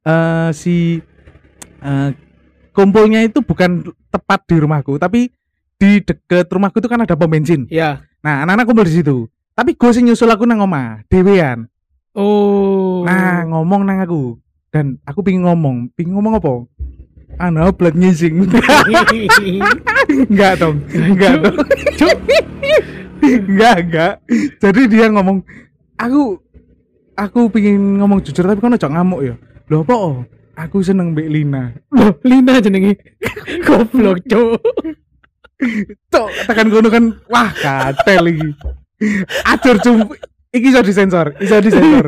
eh 0.04 0.50
si 0.52 0.98
eh, 1.80 2.10
kumpulnya 2.74 3.22
itu 3.22 3.46
bukan 3.46 3.86
tepat 4.10 4.42
di 4.50 4.58
rumahku 4.58 4.98
tapi 4.98 5.30
di 5.78 6.02
deket 6.02 6.50
rumahku 6.50 6.82
itu 6.82 6.90
kan 6.90 7.06
ada 7.06 7.14
pom 7.14 7.30
bensin. 7.30 7.70
Ya. 7.70 8.02
Nah, 8.22 8.44
anak-anak 8.46 8.66
kumpul 8.66 8.86
di 8.88 8.94
situ. 8.98 9.18
Tapi 9.58 9.74
gue 9.74 9.90
sih 9.90 10.06
nyusul 10.06 10.30
aku 10.30 10.46
nang 10.46 10.62
omah, 10.62 11.02
dewean. 11.10 11.66
Oh. 12.14 13.02
Nah, 13.06 13.46
ngomong 13.46 13.86
nang 13.86 14.02
aku. 14.02 14.38
Dan 14.70 15.02
aku 15.06 15.26
pingin 15.26 15.46
ngomong, 15.46 15.90
pingin 15.98 16.14
ngomong 16.14 16.38
apa? 16.38 16.54
Ana 17.38 17.70
blood 17.70 17.98
ngising. 17.98 18.50
enggak 20.30 20.62
dong. 20.62 20.82
Enggak 20.94 21.34
dong. 21.42 21.56
enggak, 23.22 23.76
enggak. 23.86 24.14
Jadi 24.58 24.82
dia 24.90 25.06
ngomong, 25.14 25.46
aku 25.98 26.42
aku 27.18 27.50
pingin 27.50 28.02
ngomong 28.02 28.22
jujur 28.22 28.46
tapi 28.46 28.62
kan 28.62 28.78
ojo 28.78 28.88
ngamuk 28.90 29.22
ya. 29.26 29.36
Loh 29.70 29.82
apa? 29.86 29.94
oh? 29.98 30.18
Aku 30.58 30.82
seneng 30.82 31.14
Mbak 31.14 31.30
Lina. 31.30 31.70
Loh, 31.94 32.18
Lina 32.26 32.58
jenenge. 32.58 32.98
Goblok, 33.68 34.26
Cuk. 34.26 34.58
Cok, 36.14 36.30
tekan 36.46 36.68
kono 36.70 36.88
kan 36.88 37.04
wah 37.28 37.50
katel 37.52 38.30
iki. 38.30 38.50
Acur 39.42 39.82
cum 39.82 40.06
iki 40.54 40.70
iso 40.70 40.82
disensor, 40.82 41.34
iso 41.42 41.58
disensor. 41.58 42.06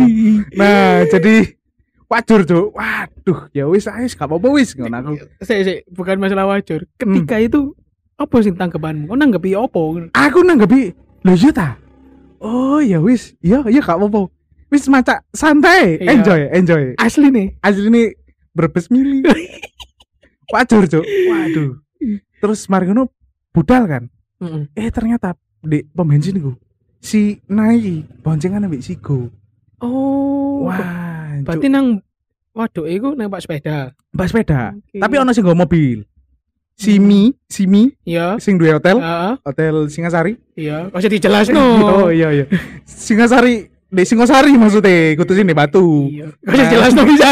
Nah, 0.53 1.05
jadi 1.09 1.57
wajur, 2.05 2.41
Cuk. 2.45 2.67
Waduh, 2.73 3.39
ya 3.49 3.65
wis 3.65 3.89
ae 3.89 4.05
gak 4.05 4.25
apa-apa 4.25 4.47
wis 4.53 4.73
ngono 4.73 4.97
aku. 4.97 5.11
Sik, 5.41 5.59
sik, 5.65 5.79
bukan 5.89 6.17
masalah 6.17 6.45
wajar. 6.45 6.85
Ketika 6.97 7.37
Hmm. 7.37 7.45
itu 7.45 7.59
apa 8.17 8.35
sih 8.41 8.53
tanggapanmu? 8.53 9.09
Kau 9.09 9.17
nanggepi 9.17 9.53
apa? 9.53 9.81
Aku 10.13 10.39
nanggepi, 10.41 10.93
lho 11.25 11.33
iya 11.33 11.49
ta. 11.49 11.69
Oh, 12.39 12.79
ya 12.79 13.01
wis. 13.01 13.33
Iya, 13.41 13.65
iya 13.65 13.81
gak 13.81 13.97
apa-apa. 13.97 14.29
Wis 14.69 14.85
maca 14.85 15.25
santai, 15.33 15.97
Iya. 15.97 16.09
enjoy, 16.13 16.41
enjoy. 16.53 16.83
Asli 16.97 17.33
nih. 17.33 17.57
Asli 17.59 17.89
ini 17.89 18.03
berbes 18.53 18.93
mili. 18.93 19.25
Wajur, 20.53 20.85
Cuk. 20.85 21.05
Waduh. 21.05 21.81
Terus 22.39 22.65
mari 22.69 22.85
ngono 22.87 23.09
budal 23.51 23.83
kan. 23.85 24.03
Heeh. 24.39 24.63
Eh 24.75 24.89
ternyata 24.89 25.35
di 25.59 25.83
pom 25.83 26.07
bensin 26.07 26.37
iku 26.37 26.55
si 26.99 27.39
Nai 27.47 28.03
boncengan 28.21 28.63
ambek 28.63 28.79
si 28.79 28.95
Go. 28.95 29.27
Oh. 29.79 30.67
Wah, 30.67 31.39
berarti 31.43 31.67
nang 31.67 32.03
waduh 32.51 32.83
iku 32.83 33.15
nang 33.15 33.31
Pak 33.31 33.43
sepeda. 33.43 33.95
mbak 34.11 34.27
sepeda. 34.27 34.75
Oke. 34.75 34.99
Tapi 34.99 35.15
ono 35.15 35.31
sing 35.31 35.43
nggo 35.43 35.55
mobil. 35.55 36.03
Simi, 36.79 37.35
Simi 37.43 37.91
Iya. 38.07 38.39
sing 38.39 38.55
duwe 38.55 38.71
hotel, 38.71 39.03
Heeh. 39.03 39.33
hotel 39.43 39.91
Singasari. 39.91 40.39
Iya, 40.55 40.87
kok 40.87 40.95
usah 40.97 41.11
dijelasno. 41.11 41.59
Oh 41.91 42.07
iya 42.07 42.31
iya. 42.31 42.45
Singasari, 42.87 43.67
di 43.67 44.03
Singosari 44.07 44.55
maksudnya, 44.55 45.11
kudu 45.19 45.35
sini 45.35 45.51
Batu. 45.51 46.07
Iya. 46.07 46.31
Kok 46.39 46.47
usah 46.47 46.63
dijelasno 46.63 47.01
bisa. 47.11 47.27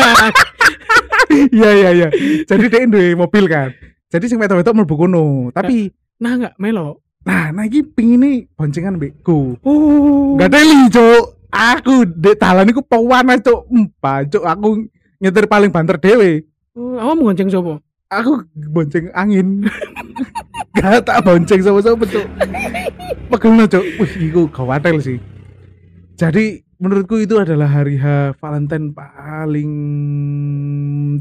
Iya 1.48 1.70
iya 1.74 1.90
iya. 1.96 2.08
Jadi 2.44 2.66
dia 2.68 2.88
duwe 2.88 3.16
mobil 3.16 3.48
kan. 3.48 3.72
Jadi 4.08 4.26
sing 4.28 4.36
wedok-wedok 4.36 4.74
mlebu 4.74 4.96
kono. 4.98 5.26
Tapi 5.52 5.92
Nah, 6.18 6.34
enggak 6.38 6.56
melo. 6.58 7.04
nah, 7.28 7.52
nah 7.52 7.68
iki 7.68 7.84
pingine 7.84 8.48
boncengan 8.56 8.96
mbek 8.96 9.20
Go. 9.22 9.60
Oh. 9.62 10.40
Gak 10.40 10.56
teli, 10.56 10.88
Cuk. 10.88 11.38
Aku 11.52 12.08
dek 12.08 12.40
dalan 12.40 12.72
iku 12.72 12.82
pewana, 12.82 13.36
Cuk. 13.38 13.68
Empa, 13.68 14.24
Cuk. 14.26 14.44
Aku 14.48 14.88
nyetir 15.20 15.46
paling 15.46 15.70
banter 15.70 16.00
dhewe. 16.00 16.46
Oh, 16.78 16.98
awakmu 16.98 17.34
gonceng 17.34 17.50
sapa? 17.50 17.82
Aku 18.08 18.46
bonceng 18.72 19.12
angin. 19.12 19.68
Gak 20.78 21.10
tak 21.10 21.26
bonceng 21.26 21.62
sama-sama 21.66 22.06
cuk. 22.06 22.26
Pegelno 23.34 23.66
cuk. 23.66 23.86
Wih, 23.98 24.14
iku 24.30 24.42
gawatel 24.54 25.02
sih. 25.02 25.18
Jadi 26.14 26.62
menurutku 26.78 27.18
itu 27.18 27.42
adalah 27.42 27.66
hari 27.66 27.98
H 27.98 28.38
Valentine 28.38 28.94
paling 28.94 29.72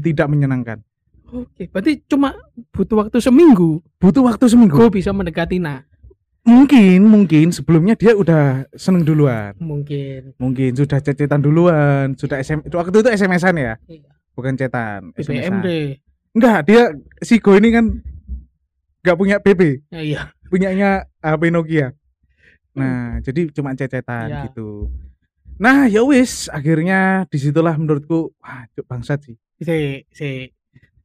tidak 0.05 0.29
menyenangkan. 0.29 0.79
Oke, 1.27 1.67
berarti 1.67 1.99
cuma 2.07 2.31
butuh 2.71 3.03
waktu 3.03 3.19
seminggu 3.19 3.83
Butuh 3.99 4.23
waktu 4.23 4.47
seminggu. 4.47 4.79
gue 4.79 4.89
bisa 4.93 5.11
mendekati 5.11 5.59
nah. 5.59 5.83
Mungkin, 6.47 7.03
mungkin 7.03 7.51
sebelumnya 7.51 7.99
dia 7.99 8.15
udah 8.15 8.63
seneng 8.71 9.03
duluan. 9.03 9.51
Mungkin. 9.59 10.31
Mungkin 10.39 10.71
sudah 10.73 11.03
cecetan 11.03 11.43
duluan, 11.43 12.15
sudah 12.15 12.39
SM 12.39 12.63
waktu 12.71 12.95
itu 12.95 13.09
SMS-an 13.11 13.55
ya, 13.59 13.73
Iya. 13.83 14.07
bukan 14.31 14.55
cetan. 14.55 15.11
BBM 15.11 15.27
SMS-an. 15.51 15.59
deh. 15.59 15.87
Enggak, 16.31 16.59
dia 16.63 16.81
si 17.19 17.43
Go 17.43 17.51
ini 17.51 17.75
kan 17.75 17.85
nggak 19.03 19.17
punya 19.19 19.35
BB, 19.43 19.83
Ya, 19.91 19.99
iya. 19.99 20.21
punyanya 20.47 21.03
HP 21.19 21.51
Nokia. 21.51 21.91
Nah, 22.71 23.19
jadi 23.19 23.51
cuma 23.51 23.75
cecetan 23.75 24.27
Iya. 24.29 24.41
gitu. 24.47 24.87
Nah, 25.59 25.91
ya 25.91 25.99
wis, 26.05 26.47
akhirnya 26.47 27.27
di 27.27 27.35
situlah 27.35 27.75
menurutku, 27.75 28.31
wah, 28.37 28.63
cuk 28.71 28.87
bangsat 28.87 29.19
sih. 29.19 29.35
Si, 29.59 29.75
si 30.13 30.47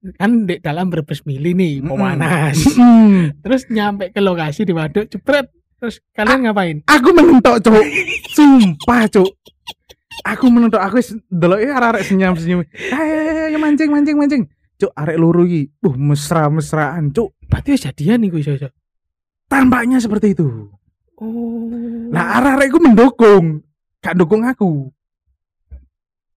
kan 0.02 0.50
di 0.50 0.59
dalam 0.59 0.90
berbes 0.90 1.23
mili 1.23 1.54
nih 1.54 1.78
pemanas. 1.78 2.59
Hmm, 2.75 3.30
Terus 3.47 3.71
nyampe 3.71 4.11
ke 4.11 4.18
lokasi 4.18 4.66
di 4.66 4.75
waduk, 4.75 5.06
jepret. 5.06 5.47
Terus 5.78 5.99
kalian 6.14 6.47
ngapain? 6.47 6.76
aku 6.87 7.09
menentok, 7.11 7.59
cuk. 7.62 7.82
Sumpah, 8.35 9.06
cuk. 9.11 9.30
Aku 10.23 10.47
menentok, 10.50 10.78
aku 10.78 11.02
wis 11.02 11.11
ndeloke 11.26 11.66
arek-arek 11.66 12.02
senyum-senyum. 12.06 12.62
Ayo, 12.94 13.14
ayo, 13.18 13.42
ayo, 13.50 13.59
mancing, 13.59 13.90
mancing, 13.90 14.14
mancing. 14.14 14.42
Cuk, 14.78 14.94
arek 14.94 15.18
loro 15.18 15.42
iki, 15.42 15.75
uh, 15.82 15.94
mesra-mesraan, 15.99 17.11
cuk. 17.11 17.35
Berarti 17.50 17.75
wis 17.75 17.82
jadian 17.82 18.23
nih 18.23 18.30
gue 18.30 18.42
iso. 18.42 18.71
Tampaknya 19.50 19.99
seperti 19.99 20.38
itu. 20.38 20.71
Oh. 21.18 21.66
Nah, 22.14 22.38
arek-arek 22.38 22.78
mendukung, 22.78 23.66
gak 23.99 24.14
dukung 24.14 24.47
aku. 24.47 24.90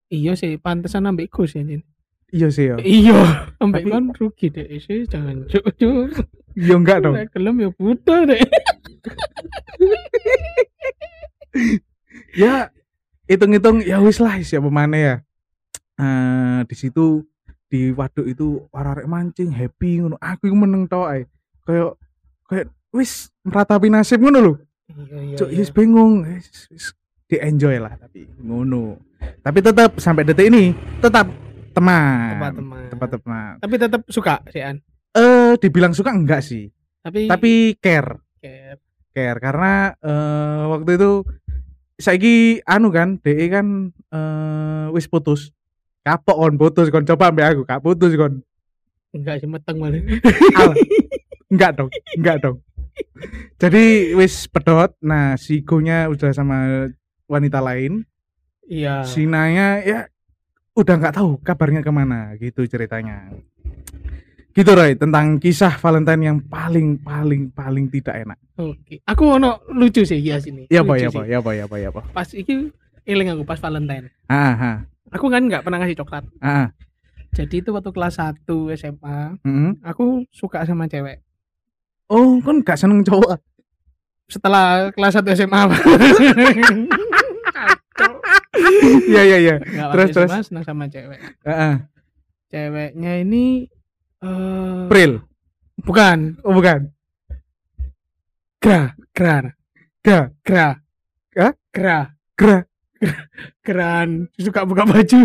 iya 0.09 0.33
sih, 0.37 0.57
pantesan 0.57 1.05
ambek 1.05 1.29
Gus 1.29 1.53
ya. 1.53 1.61
Nin. 1.61 1.85
Iya 2.29 2.47
sih 2.49 2.65
ya. 2.67 2.75
Iya, 2.81 3.19
ambek 3.61 3.85
Tapi- 3.85 3.93
kan 3.93 4.03
rugi 4.13 4.47
deh 4.49 4.67
sih, 4.81 5.05
jangan 5.05 5.45
cuk 5.45 5.65
cuk. 5.77 6.25
Iya 6.55 6.73
enggak 6.75 6.97
dong. 7.03 7.13
Nek 7.13 7.29
gelem 7.31 7.55
ya 7.61 7.69
buta 7.71 8.15
deh. 8.25 8.39
ya 12.35 12.67
hitung-hitung 13.25 13.79
ya 13.81 14.03
wis 14.03 14.19
lah 14.19 14.35
siapa 14.39 14.67
mana 14.67 14.95
ya 14.97 15.15
eh 15.95 16.59
di 16.67 16.75
situ 16.75 17.23
di 17.65 17.91
waduk 17.91 18.27
itu 18.27 18.67
arek 18.69 19.07
mancing 19.07 19.49
happy 19.49 20.03
ngono 20.03 20.19
aku 20.19 20.51
iku 20.51 20.57
meneng 20.59 20.83
tok 20.85 21.07
ae 21.07 21.21
kayak 21.63 21.95
kayak 22.45 22.67
wis 22.91 23.31
meratapi 23.41 23.87
nasib 23.87 24.19
ngono 24.19 24.39
lho 24.41 24.53
Iya 24.85 25.17
iya. 25.17 25.37
cuk 25.39 25.49
iya. 25.49 25.65
bingung 25.73 26.13
wis, 26.27 26.67
wis 26.69 26.85
di 27.25 27.39
enjoy 27.41 27.79
lah 27.79 27.95
tapi 27.97 28.27
ngono 28.37 28.99
tapi 29.41 29.63
tetap 29.63 29.97
sampai 29.97 30.21
detik 30.21 30.51
ini 30.51 30.75
tetap 30.99 31.25
teman 31.75 32.31
Tempat 32.31 32.51
teman. 32.55 32.83
tempat 32.89 33.09
teman 33.13 33.51
Tapi 33.59 33.75
tetap 33.75 34.01
suka 34.07 34.39
sih 34.47 34.61
An. 34.61 34.79
eh 35.11 35.53
dibilang 35.57 35.91
suka 35.91 36.09
enggak 36.09 36.39
sih 36.39 36.71
Tapi 36.99 37.27
tapi 37.27 37.51
care 37.77 38.17
care. 38.39 38.79
care 39.11 39.37
karena 39.37 39.91
eh 39.95 40.61
waktu 40.65 40.95
itu 40.95 41.11
saiki 41.95 42.35
anu 42.61 42.89
kan 42.89 43.15
DE 43.17 43.45
kan 43.47 43.67
eh 44.09 44.85
wis 44.89 45.05
putus 45.05 45.51
kapok 46.01 46.35
kon 46.37 46.55
putus 46.55 46.87
kon 46.87 47.03
coba 47.03 47.29
ambek 47.29 47.45
aku 47.45 47.61
gak 47.63 47.79
putus 47.79 48.13
kon 48.13 48.39
enggak 49.11 49.39
sih 49.39 49.47
meteng 49.47 49.77
malah. 49.77 49.99
Al. 50.59 50.71
enggak 51.47 51.71
dong 51.73 51.89
enggak 52.13 52.37
dong 52.41 52.57
jadi 53.55 53.83
wis 54.13 54.45
pedot 54.45 54.91
nah 54.99 55.35
si 55.35 55.59
Go-nya 55.61 56.07
udah 56.07 56.31
sama 56.31 56.87
wanita 57.25 57.59
lain 57.59 58.03
Iya. 58.65 59.05
si 59.05 59.23
Naya 59.23 59.77
ya 59.79 60.09
udah 60.75 60.95
nggak 60.99 61.15
tahu 61.15 61.39
kabarnya 61.39 61.79
ke 61.79 61.89
mana 61.89 62.35
gitu 62.35 62.67
ceritanya 62.67 63.31
gitu 64.51 64.71
Roy 64.71 64.95
tentang 64.95 65.35
kisah 65.35 65.75
Valentine 65.79 66.21
yang 66.25 66.37
paling 66.39 66.99
paling 66.99 67.51
paling 67.51 67.87
tidak 67.87 68.23
enak 68.23 68.39
Oke. 68.55 69.03
Aku 69.03 69.35
ono 69.35 69.59
lucu 69.75 70.07
sih 70.07 70.15
ya 70.19 70.39
sini. 70.39 70.71
ya 70.71 70.79
apa 70.79 70.95
ya 70.95 71.11
apa 71.11 71.27
ya 71.27 71.37
apa 71.43 71.51
ya 71.51 71.63
apa 71.67 71.75
ya 71.75 71.87
apa 71.91 72.01
Pas 72.15 72.31
iki 72.31 72.71
eling 73.03 73.35
aku 73.35 73.43
pas 73.43 73.59
Valentine. 73.59 74.07
ah 74.31 74.79
Aku 75.11 75.27
kan 75.27 75.43
nggak 75.43 75.63
pernah 75.63 75.83
ngasih 75.83 75.99
coklat. 75.99 76.23
ah. 76.39 76.71
Jadi 77.35 77.59
itu 77.59 77.75
waktu 77.75 77.91
kelas 77.91 78.15
1 78.15 78.47
SMA, 78.79 79.35
Mm-mm. 79.43 79.83
aku 79.83 80.23
suka 80.31 80.63
sama 80.63 80.87
cewek. 80.87 81.19
Oh, 82.07 82.39
kan 82.39 82.63
gak 82.63 82.79
seneng 82.79 83.03
cowok. 83.03 83.35
Setelah 84.31 84.87
kelas 84.95 85.19
1 85.19 85.35
SMA. 85.35 85.61
Iya 89.05 89.21
iya 89.23 89.37
iya. 89.37 89.55
Terus, 89.91 90.09
terus. 90.11 90.29
SMA 90.31 90.43
senang 90.43 90.63
sama 90.65 90.85
cewek. 90.87 91.19
Heeh. 91.43 91.75
Ceweknya 92.49 93.11
ini 93.19 93.67
eh 94.23 94.85
April. 94.87 95.23
bukan 95.81 96.39
Oh, 96.41 96.55
bukan. 96.55 96.89
gra, 98.63 98.97
gra, 99.13 99.53
Ga, 100.01 100.19
gra. 100.41 100.67
Hah? 101.37 101.53
Gra. 101.69 101.97
gra. 102.33 102.57
Keran 103.61 104.31
suka 104.39 104.65
buka 104.65 104.87
baju. 104.87 105.19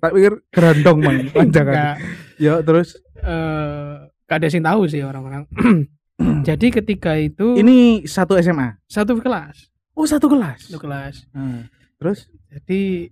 Tak 0.00 0.12
pikir 0.12 0.32
gerandong 0.52 0.98
mang 1.00 1.18
panjangan. 1.32 1.96
Ya, 2.36 2.60
terus 2.60 3.00
eh 3.20 4.08
gak 4.24 4.36
ada 4.40 4.48
yang 4.48 4.64
tahu 4.64 4.82
sih 4.88 5.00
orang-orang. 5.04 5.44
Jadi 6.48 6.66
ketika 6.72 7.16
itu 7.18 7.56
ini 7.58 8.04
satu 8.04 8.36
SMA. 8.38 8.78
satu 8.86 9.18
kelas, 9.18 9.68
Oh, 9.94 10.04
satu 10.04 10.26
kelas. 10.26 10.66
satu 10.68 10.78
kelas. 10.78 11.26
Hmm. 11.30 11.70
Terus 11.96 12.26
Jadi 12.50 13.10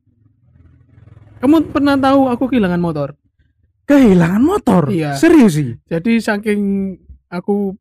kamu 1.38 1.75
pernah 1.75 1.99
tahu 1.99 2.31
aku 2.31 2.45
kehilangan 2.49 2.79
motor. 2.79 3.09
kehilangan 3.83 4.40
motor. 4.40 4.83
Iya. 4.88 5.18
Serius 5.18 5.59
sih. 5.59 5.75
Jadi 5.90 6.23
saking 6.23 6.61
aku 7.27 7.75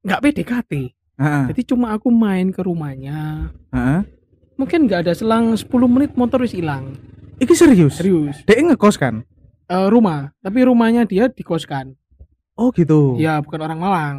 nggak 0.00 0.22
PDKT. 0.22 0.72
Heeh. 1.20 1.44
Jadi 1.52 1.62
cuma 1.66 1.92
aku 1.92 2.08
main 2.08 2.48
ke 2.48 2.62
rumahnya. 2.62 3.50
Heeh. 3.74 4.00
Mungkin 4.56 4.86
nggak 4.86 5.04
ada 5.04 5.12
selang 5.12 5.52
10 5.52 5.66
menit 5.90 6.14
motor 6.14 6.40
wis 6.40 6.54
hilang. 6.54 6.94
Iki 7.42 7.52
serius. 7.52 7.98
Serius. 7.98 8.40
Dia 8.46 8.62
ngekos 8.62 8.96
kan? 8.96 9.26
Eh, 9.66 9.86
rumah, 9.90 10.32
tapi 10.40 10.64
rumahnya 10.64 11.04
dia 11.04 11.28
dikoskan. 11.28 11.94
Oh, 12.58 12.68
gitu. 12.74 13.16
Ya, 13.16 13.40
bukan 13.40 13.60
orang 13.60 13.78
Malang. 13.80 14.16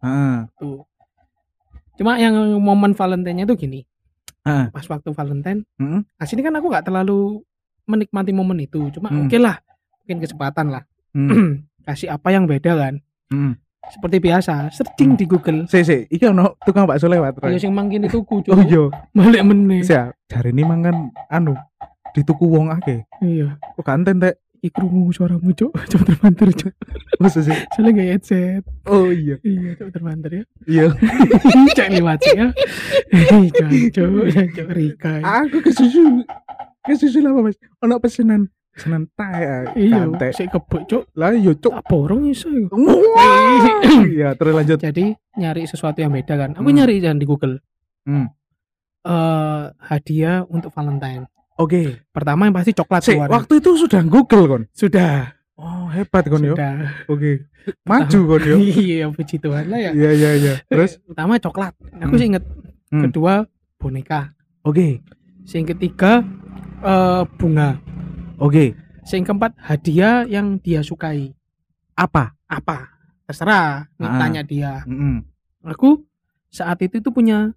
Heeh. 0.00 0.36
Tuh. 0.58 0.86
Cuma 2.00 2.16
yang 2.16 2.32
momen 2.56 2.96
Valentine-nya 2.96 3.44
itu 3.44 3.56
gini. 3.58 3.84
Heeh. 4.40 4.72
Pas 4.72 4.88
waktu 4.88 5.12
Valentine, 5.12 5.68
Mm-mm. 5.76 6.00
aslinya 6.16 6.48
kan 6.48 6.56
aku 6.56 6.66
nggak 6.66 6.88
terlalu 6.88 7.44
menikmati 7.84 8.32
momen 8.32 8.56
itu. 8.58 8.88
Cuma 8.88 9.12
Hmm. 9.12 9.28
oke 9.28 9.36
lah, 9.36 9.60
mungkin 10.00 10.16
kesempatan 10.18 10.72
lah. 10.72 10.82
Hmm. 11.12 11.60
Kasih 11.86 12.08
apa 12.08 12.32
yang 12.32 12.48
beda 12.48 12.72
kan? 12.72 13.04
Hmm. 13.28 13.60
Seperti 13.82 14.16
biasa, 14.18 14.72
searching 14.72 15.12
Hmm. 15.12 15.20
di 15.20 15.24
Google. 15.24 15.60
Si, 15.66 15.84
si, 15.84 16.08
iki 16.08 16.24
ono 16.24 16.56
tukang 16.62 16.88
bakso 16.88 17.04
lewat. 17.04 17.36
Ayo 17.42 17.60
sing 17.60 17.68
mangkin 17.70 18.00
itu 18.00 18.24
kucu. 18.24 18.48
Oh 18.48 18.60
iya, 18.62 18.88
Balik 19.12 19.44
meneh. 19.44 19.84
siap. 19.84 20.16
Hari 20.26 20.52
ini 20.52 20.64
mangan 20.64 20.96
anu 21.28 21.52
dituku 22.10 22.48
wong 22.48 22.72
akeh. 22.72 23.04
Iya. 23.20 23.60
Kok 23.76 23.84
kanten 23.84 24.16
teh? 24.18 24.32
Iki 24.60 24.68
krungu 24.70 25.08
suaramu, 25.08 25.50
Cuk. 25.50 25.72
Coba 25.90 26.04
terbanter, 26.04 26.48
Cuk. 26.52 26.72
Masa 27.16 27.40
sih? 27.40 27.56
Soalnya 27.72 27.90
gak 27.96 28.08
headset. 28.12 28.62
Oh 28.84 29.08
iya. 29.08 29.40
Iya, 29.40 29.72
coba 29.74 29.90
terbanter 29.90 30.30
ya. 30.30 30.44
Iya. 30.66 30.86
Cek 31.76 31.88
lewat 31.96 32.20
ya. 32.28 32.46
Hei, 33.08 33.48
Cuk, 33.88 34.12
Cuk 34.56 34.68
Rika. 34.70 35.24
Aku 35.24 35.60
kesusu. 35.60 36.28
Kesusu 36.82 37.18
apa 37.22 37.40
Mas? 37.42 37.56
Ono 37.80 37.96
pesenan. 37.96 38.52
Pesenan 38.70 39.08
tae. 39.10 39.72
Iya, 39.74 40.04
Kante. 40.06 40.28
sik 40.32 40.48
kebuk, 40.50 40.84
Cuk. 40.84 41.02
Lah 41.14 41.32
iya 41.32 41.52
cuk. 41.52 41.72
Tak 41.74 41.84
borong 41.86 42.28
iso. 42.28 42.48
iku. 42.48 42.76
Iya, 44.12 44.32
terus 44.34 44.52
lanjut. 44.54 44.76
Jadi 44.78 45.10
nyari 45.34 45.64
sesuatu 45.64 45.98
yang 45.98 46.12
beda 46.12 46.36
kan. 46.36 46.52
Aku 46.52 46.64
Hmm. 46.64 46.76
nyari 46.76 47.00
kan 47.00 47.16
di 47.16 47.24
Google. 47.24 47.64
Hmm. 48.04 48.28
Eh 49.00 49.62
hadiah 49.80 50.44
untuk 50.44 50.68
Valentine. 50.70 51.24
Oke. 51.60 52.00
Pertama 52.08 52.48
yang 52.48 52.56
pasti 52.56 52.72
coklat 52.72 53.04
Si, 53.04 53.12
keluar. 53.12 53.28
waktu 53.30 53.60
itu 53.60 53.76
sudah 53.76 54.00
Google 54.02 54.44
kon. 54.46 54.62
Sudah. 54.72 55.36
Oh, 55.54 55.92
hebat 55.92 56.24
kon 56.24 56.40
yo. 56.40 56.56
Sudah. 56.56 57.04
Oke. 57.06 57.44
Maju 57.84 58.18
kon 58.26 58.40
yo. 58.42 58.56
Iya, 58.80 59.06
puji 59.12 59.36
Tuhan 59.36 59.68
lah 59.68 59.78
ya. 59.78 59.90
Iya, 59.92 60.10
iya, 60.10 60.30
iya. 60.34 60.54
Terus 60.64 60.96
Pertama 61.04 61.36
coklat. 61.36 61.76
Aku 62.00 62.16
Hmm. 62.16 62.18
sih 62.18 62.26
inget. 62.26 62.44
Hmm. 62.88 63.04
Kedua 63.06 63.44
boneka. 63.76 64.32
oke. 64.62 65.04
Sing 65.44 65.64
ketiga 65.64 66.24
eh 66.80 67.22
bunga. 67.36 67.76
Oke. 68.36 68.72
Sing 69.02 69.20
keempat 69.20 69.52
hadiah 69.58 70.24
yang 70.24 70.56
dia 70.56 70.80
sukai. 70.80 71.36
Apa? 71.92 72.32
Apa? 72.46 72.88
Terserah. 73.24 73.84
Ah. 74.00 74.16
Tanya 74.16 74.40
dia. 74.40 74.80
Mm-mm. 74.84 75.20
Aku 75.66 76.08
saat 76.48 76.80
itu 76.80 76.98
tuh 76.98 77.10
punya 77.10 77.52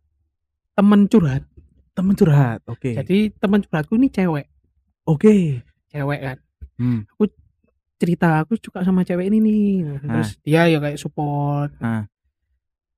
temen 0.73 1.07
curhat. 1.07 1.47
Temen 1.93 2.13
curhat. 2.13 2.60
Oke. 2.65 2.93
Jadi 2.93 3.29
temen 3.32 3.62
curhatku 3.62 3.93
ini 3.93 4.08
cewek. 4.08 4.49
Oke. 5.03 5.62
Cewek 5.88 6.19
kan. 6.21 6.38
Hmm. 6.73 7.06
cerita 7.95 8.43
aku 8.43 8.58
suka 8.58 8.84
sama 8.84 9.01
cewek 9.01 9.32
ini 9.32 9.39
nih 9.39 9.63
Ah. 10.03 10.19
terus 10.19 10.36
dia 10.41 10.67
ya 10.67 10.75
kayak 10.77 10.99
support 10.99 11.71
Ah. 11.79 12.03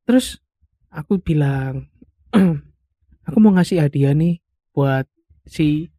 terus 0.02 0.42
aku 0.90 1.22
bilang 1.22 1.86
aku 3.28 3.38
mau 3.38 3.54
ngasih 3.54 3.86
hadiah 3.86 4.18
nih 4.18 4.42
buat 4.72 5.06
si 5.46 5.94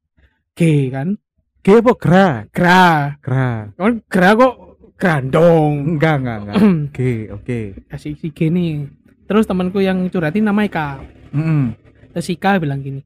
G 0.52 0.90
kan 0.90 1.14
G 1.62 1.78
apa 1.78 1.92
gra? 1.94 2.26
Gra 2.50 3.14
Gra. 3.20 3.70
kan 3.70 3.92
Gra 4.10 4.30
kok 4.34 4.54
grandong 4.98 5.94
Enggak, 5.94 6.14
enggak, 6.18 6.36
enggak. 6.42 6.56
G, 6.96 6.98
oke. 7.30 7.60
kasih 7.86 8.12
si 8.18 8.34
G 8.34 8.50
nih 8.50 8.90
terus 9.22 9.46
temanku 9.46 9.78
yang 9.78 10.02
curhatin 10.10 10.42
namanya 10.42 10.66
Ika 10.66 10.88
Mm-mm. 11.30 11.62
terus 11.78 11.85
si 12.18 12.34
Ika 12.34 12.56
bilang 12.56 12.78
gini 12.78 13.00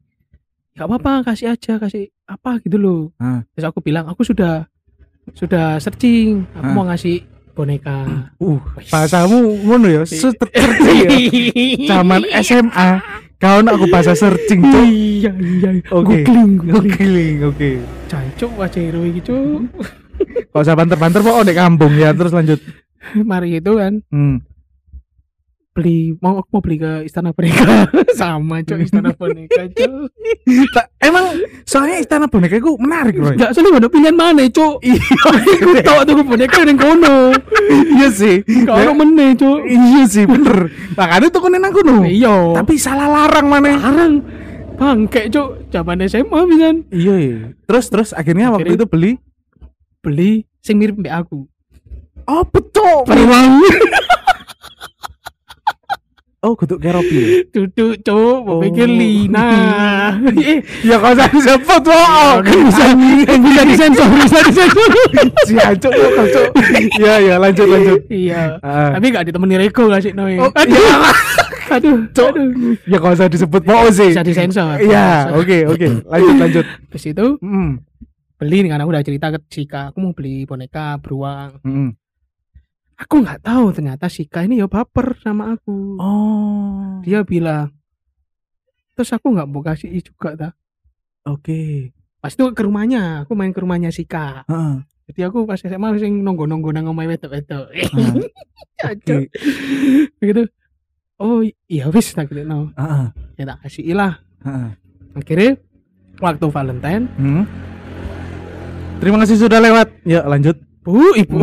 gak 0.73 0.87
apa-apa 0.87 1.27
kasih 1.27 1.51
aja 1.51 1.77
kasih 1.77 2.09
apa 2.25 2.59
gitu 2.61 2.77
loh 2.77 3.01
Ah. 3.16 3.42
terus 3.51 3.66
aku 3.66 3.81
bilang 3.81 4.07
aku 4.07 4.23
sudah 4.23 4.64
sudah 5.33 5.77
searching 5.77 6.46
aku 6.53 6.64
Ah. 6.64 6.73
mau 6.73 6.85
ngasih 6.85 7.23
boneka 7.51 8.07
Uh, 8.38 8.57
bahasamu 8.88 9.37
ngono 9.61 9.87
ya, 9.87 10.03
seperti 10.03 10.57
ya. 10.96 11.11
Zaman 11.90 12.23
SMA, 12.40 12.88
kau 13.37 13.61
nak 13.61 13.77
aku 13.77 13.87
bahasa 13.87 14.14
searching, 14.14 14.62
Cuk. 14.62 14.85
iya 14.87 15.29
iya 15.35 15.70
Oke. 15.90 16.25
googling 16.25 16.57
googling 16.57 16.88
Googling, 16.88 17.37
oke. 17.44 17.70
cancuk 18.07 18.51
wajah 18.55 18.81
hero 18.81 19.03
iki 19.03 19.20
cuk 19.20 19.61
Kok 20.46 20.61
usah 20.61 20.73
banter-banter 20.75 21.20
kok 21.20 21.42
di 21.42 21.53
kampung 21.53 21.92
ya, 21.94 22.12
terus 22.12 22.31
lanjut. 22.31 22.61
mari 23.18 23.57
itu 23.57 23.73
kan 23.75 24.01
Hmm. 24.09 24.40
Beli 25.70 26.18
mau 26.18 26.35
aku 26.37 26.50
mau 26.50 26.61
beli 26.61 26.76
ke 26.76 27.06
istana 27.06 27.30
boneka 27.30 27.87
sama 28.18 28.59
cuk 28.61 28.78
istana 28.80 29.14
boneka 29.14 29.70
Tak- 30.74 30.90
emang 30.98 31.30
soalnya 31.62 31.98
istana 31.98 32.26
boneka 32.26 32.59
itu 32.59 32.74
menarik, 32.74 33.14
Roy. 33.14 33.38
Enggak 33.38 33.50
soalnya 33.52 33.78
ada 33.78 33.88
pilihan 33.88 34.12
mana 34.12 34.42
cuk 34.44 34.83
Iya, 34.83 34.98
aku 35.30 35.70
tau 35.80 36.00
tuh 36.02 36.14
boneka 36.20 36.59
yang 36.61 36.74
kono 36.74 37.18
iya 37.70 38.09
sih. 38.09 38.42
ada 38.66 38.90
meneh 38.92 39.30
cuk 39.33 39.59
Iya 39.62 40.02
sih, 40.04 40.24
bener. 40.26 40.74
Makanya 40.92 41.30
tuh 41.30 41.40
konen 41.40 41.62
aku 41.62 41.80
no. 41.80 42.02
iya 42.02 42.35
Tapi 42.52 42.74
salah 42.74 43.06
larang 43.06 43.46
mana? 43.46 43.78
larang 43.78 44.14
bangke 44.74 45.28
cuk 45.28 45.70
zaman 45.70 46.02
SMA 46.04 46.38
pisan 46.46 46.76
Iya, 46.88 47.14
iya. 47.16 47.38
Terus 47.62 47.87
terus 47.87 48.11
akhirnya 48.11 48.50
waktu 48.50 48.74
itu 48.74 48.85
beli 48.85 49.22
beli 50.00 50.42
sing 50.59 50.76
mirip 50.76 50.98
mbak 50.98 51.14
aku 51.20 51.46
Oh, 52.26 52.42
betul. 52.44 53.06
Beruang 53.06 53.59
Oh, 56.40 56.57
kutuk 56.57 56.81
keropi. 56.81 57.44
duduk 57.53 58.00
cuk 58.00 58.38
mau 58.42 58.64
pikir 58.64 58.88
Oh. 58.88 58.96
Lina 58.96 59.48
eh 60.40 60.59
ya 60.81 60.96
kau 60.96 61.12
usah 61.12 61.29
disebut, 61.29 61.83
wow. 61.85 62.40
kan 62.40 62.57
bisa 62.64 62.85
bisa 63.37 63.62
disensor 63.62 64.09
bisa 64.16 64.38
disensor 64.42 64.88
Si 65.46 65.55
ancuk 65.55 65.92
kocok. 65.92 66.48
Iya, 66.96 67.14
iya, 67.20 67.35
lanjut 67.37 67.66
lanjut. 67.66 68.00
iya 68.09 68.57
Ah. 68.59 68.96
tapi 68.96 69.11
gak 69.11 69.29
ditemani 69.29 69.61
Reko 69.61 69.85
gak 69.87 70.00
sih 70.00 70.12
Noe 70.12 70.40
Oh, 70.40 70.48
aduh 70.50 70.72
iya. 70.72 70.96
aduh 71.76 71.96
Cuk. 72.09 72.29
aduh 72.31 72.48
Ya 72.83 72.96
kau 72.96 73.12
usah 73.12 73.29
disebut 73.29 73.62
mau 73.62 73.85
sih. 73.87 74.09
bisa 74.09 74.24
disensor 74.24 74.81
Iya, 74.81 75.37
oke, 75.37 75.59
oke. 75.68 75.88
Lanjut 76.05 76.35
lanjut. 76.37 76.64
terus 76.88 77.05
itu 77.05 77.26
Hmm. 77.37 77.85
beli 78.35 78.64
nih 78.64 78.70
kan 78.70 78.81
aku 78.81 78.90
udah 78.90 79.05
cerita 79.05 79.29
ke 79.29 79.38
Sika 79.46 79.92
aku 79.92 80.00
mau 80.00 80.16
beli 80.16 80.42
boneka 80.42 80.96
beruang 80.96 81.61
Hmm. 81.61 81.92
Aku 83.00 83.14
nggak 83.18 83.40
tahu 83.40 83.72
ternyata 83.72 84.06
Sika 84.06 84.44
ini 84.44 84.60
ya 84.60 84.68
baper 84.68 85.16
sama 85.18 85.56
aku 85.56 85.96
Oh. 85.96 87.00
dia 87.00 87.24
bilang 87.24 87.72
terus 88.92 89.10
aku 89.10 89.32
nggak 89.32 89.48
mau 89.48 89.60
kasih 89.60 89.88
juga 89.98 90.36
ta 90.36 90.48
Oke. 91.24 91.92
pas 92.20 92.28
itu 92.28 92.44
ke 92.52 92.60
rumahnya 92.60 93.24
aku 93.24 93.32
main 93.32 93.50
ke 93.50 93.60
rumahnya 93.60 93.88
Sika 93.88 94.44
Heeh. 94.44 94.84
jadi 95.08 95.32
aku 95.32 95.44
pas 95.44 95.56
SMA 95.56 95.96
sing 95.96 96.20
nonggo 96.20 96.44
nonggo 96.44 96.68
nang 96.70 96.86
omahe 96.86 97.08
wedok 97.08 97.32
wedok 97.32 97.66
Oke. 98.92 99.32
begitu 100.16 100.42
oh 101.16 101.40
iya 101.66 101.88
wis 101.88 102.12
tak 102.12 102.28
gitu 102.28 102.44
no 102.44 102.68
Heeh. 102.76 103.06
ya 103.36 103.44
tak 103.46 103.58
kasih 103.64 103.96
lah 103.96 104.20
Heeh. 104.44 104.68
akhirnya 105.14 105.50
waktu 106.20 106.46
Valentine 106.46 107.04
Hmm. 107.16 107.44
Terima 109.00 109.16
kasih 109.16 109.40
sudah 109.40 109.64
lewat. 109.64 109.88
Ya, 110.04 110.20
lanjut. 110.28 110.60
Bu 110.90 111.14
ibu 111.14 111.38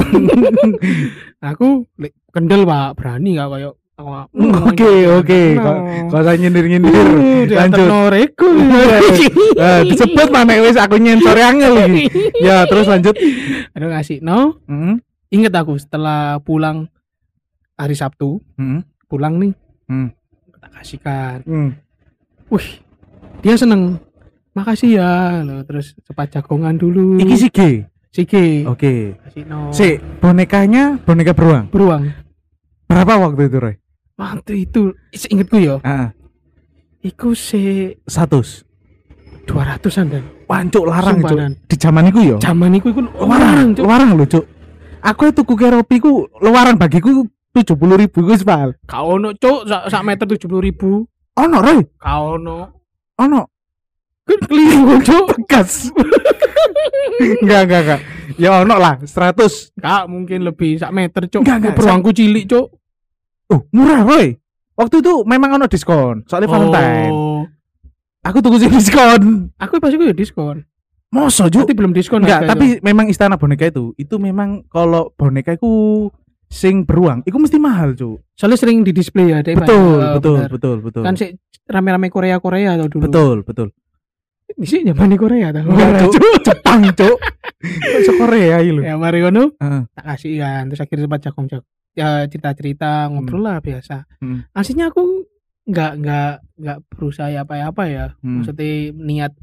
aku 1.41 1.67
le- 1.95 2.15
kendel 2.29 2.63
pak 2.63 2.95
berani 2.95 3.35
gak 3.35 3.49
kayak 3.49 3.73
Oke, 3.97 5.09
oke. 5.09 5.41
No. 5.57 5.61
Kau 5.65 5.75
kau 6.07 6.21
usah 6.21 6.37
nyindir-nyindir. 6.37 6.93
Uh, 6.93 7.49
diantar 7.49 7.81
Lanjut. 7.81 7.89
noreku 7.89 8.45
Eh, 9.57 9.81
disebut 9.89 10.29
mana 10.29 10.53
wis 10.61 10.77
aku 10.77 11.01
nyensor 11.01 11.33
angel 11.33 11.73
lagi. 11.73 12.05
Ya, 12.37 12.69
terus 12.69 12.85
lanjut. 12.85 13.17
aduh 13.73 13.89
ngasih 13.89 14.21
no 14.21 14.61
Hmm. 14.65 15.01
inget 15.27 15.49
aku 15.51 15.77
setelah 15.77 16.37
pulang 16.37 16.93
hari 17.73 17.93
Sabtu 17.93 18.37
Hmm. 18.53 18.85
pulang 19.07 19.41
nih 19.41 19.57
Hmm. 19.85 20.13
tak 20.55 20.71
kasihkan 20.75 21.41
Hmm. 21.41 21.73
wih 22.49 22.85
dia 23.39 23.53
seneng 23.53 23.97
makasih 24.51 24.93
ya 24.93 25.41
Loh, 25.41 25.61
terus 25.63 25.97
cepat 25.99 26.33
jagongan 26.33 26.73
dulu 26.73 27.17
Iki 27.17 27.33
si 27.35 27.49
Sige 28.17 28.65
Oke. 28.65 29.13
no 29.45 29.69
Si, 29.69 29.93
bonekanya 30.17 30.97
boneka 30.97 31.37
beruang. 31.37 31.69
beruang 31.69 32.09
Berapa 32.89 33.13
waktu 33.19 33.45
itu, 33.45 33.57
Roy? 33.61 33.75
waktu 34.17 34.65
itu 34.65 34.81
seingetku 35.13 35.61
ya 35.61 35.77
Ah, 35.85 36.09
iku 36.99 37.37
se 37.37 37.93
satu. 38.09 38.41
200an 39.45 40.09
dan 40.09 40.23
Wancuk 40.49 40.83
larang, 40.83 41.21
Cuk. 41.21 41.37
Dan. 41.37 41.51
Di 41.67 41.75
zaman 41.77 42.09
iku 42.09 42.19
yo. 42.19 42.37
zaman 42.39 42.73
iku 42.73 42.89
iku 42.89 43.01
Larang, 43.05 43.29
larang 43.29 43.69
Cuk. 43.71 43.85
larang 43.85 44.09
lho, 44.11 44.25
Cuk. 44.25 44.45
Aku 44.97 45.21
itu 45.23 45.37
tuku 45.37 45.53
keropi 45.53 45.95
ku 46.01 46.25
luaran 46.41 46.73
bagiku 46.73 47.27
tujuh 47.53 47.77
puluh 47.77 47.95
ribu 47.95 48.25
gus 48.25 48.41
pal. 48.41 48.73
kau 48.83 49.15
no 49.15 49.31
cuk 49.31 49.69
sak, 49.69 50.01
meter 50.01 50.25
tujuh 50.25 50.47
puluh 50.47 50.63
ribu 50.63 51.05
Ono 51.37 51.57
Roy, 51.61 51.85
kau 51.95 52.35
no 52.35 52.73
ono 53.13 53.45
kan 54.27 54.39
keliru 54.43 54.95
cuk 55.01 55.25
bekas. 55.33 55.87
enggak 57.39 57.61
enggak 57.63 57.81
enggak. 57.81 58.01
Ya 58.35 58.49
ono 58.53 58.75
lah, 58.75 58.99
100. 58.99 59.73
kak 59.73 60.03
mungkin 60.05 60.43
lebih 60.43 60.75
sak 60.75 60.91
meter 60.91 61.25
cuk 61.25 61.41
Enggak, 61.41 61.57
enggak, 61.57 61.75
beruangku 61.75 62.11
cilik 62.11 62.45
cuk 62.45 62.67
Oh, 63.47 63.63
murah 63.71 64.03
Roy. 64.03 64.35
Waktu 64.75 64.99
itu 64.99 65.23
memang 65.23 65.55
ono 65.55 65.65
diskon, 65.65 66.21
soalnya 66.23 66.45
Valentine. 66.47 67.09
oh 67.09 67.47
Aku 68.21 68.43
tunggu 68.43 68.59
sih 68.59 68.67
diskon. 68.67 69.47
aku 69.55 69.79
pas 69.79 69.87
itu 69.87 70.03
ya 70.03 70.11
diskon 70.11 70.67
Moso, 71.07 71.47
Cuk. 71.47 71.63
Berarti 71.63 71.73
belum 71.73 71.95
diskon 71.95 72.19
Enggak, 72.21 72.43
tapi 72.45 72.83
memang 72.83 73.07
istana 73.07 73.39
boneka 73.39 73.63
itu, 73.65 73.95
itu 73.95 74.19
memang 74.19 74.67
kalau 74.67 75.15
boneka 75.15 75.55
itu 75.55 75.71
sing 76.45 76.83
beruang, 76.83 77.23
itu 77.23 77.33
mesti 77.33 77.55
mahal, 77.55 77.91
itu. 77.91 78.19
soalnya 78.33 78.55
sering 78.55 78.83
di 78.83 78.91
display 78.91 79.31
ya. 79.31 79.39
Betul, 79.39 79.55
Eh, 79.97 80.11
betul, 80.13 80.35
bener. 80.37 80.51
betul, 80.51 80.77
betul. 80.79 81.03
kan 81.03 81.15
sih 81.15 81.31
rame-rame 81.63 82.07
Korea 82.07 82.37
Korea 82.37 82.75
atau 82.75 82.87
dulu 82.87 83.03
Betul, 83.07 83.35
betul. 83.41 83.67
Di 84.49 84.63
sini 84.63 84.81
zaman 84.87 85.09
di 85.09 85.17
Korea 85.17 85.51
tau 85.51 85.67
Enggak, 85.67 86.07
Cuk. 86.07 86.23
Jepang, 86.41 86.81
Cuk. 86.93 87.17
Kok 87.57 88.15
Korea 88.17 88.57
iki 88.57 88.71
lho. 88.71 88.81
ya 88.81 88.95
mari 88.95 89.19
ngono 89.19 89.51
Heeh. 89.55 89.81
tak 89.91 90.05
kasih 90.07 90.33
kan 90.37 90.63
terus 90.65 90.79
akhirnya 90.79 91.03
sempat 91.03 91.21
jakong 91.21 91.47
jak 91.47 91.63
ya 91.91 92.07
cerita 92.23 92.49
cerita 92.53 92.91
ngobrol 93.07 93.41
lah 93.41 93.57
biasa 93.57 94.05
Hmm. 94.17 94.45
aslinya 94.51 94.87
aku 94.87 95.25
nggak 95.65 95.91
nggak 95.97 96.31
nggak 96.55 96.77
berusaha 96.87 97.27
apa 97.33 97.59
apa 97.59 97.83
ya 97.85 98.05
Hmm. 98.17 98.39
maksudnya 98.39 98.69
niat 98.93 99.33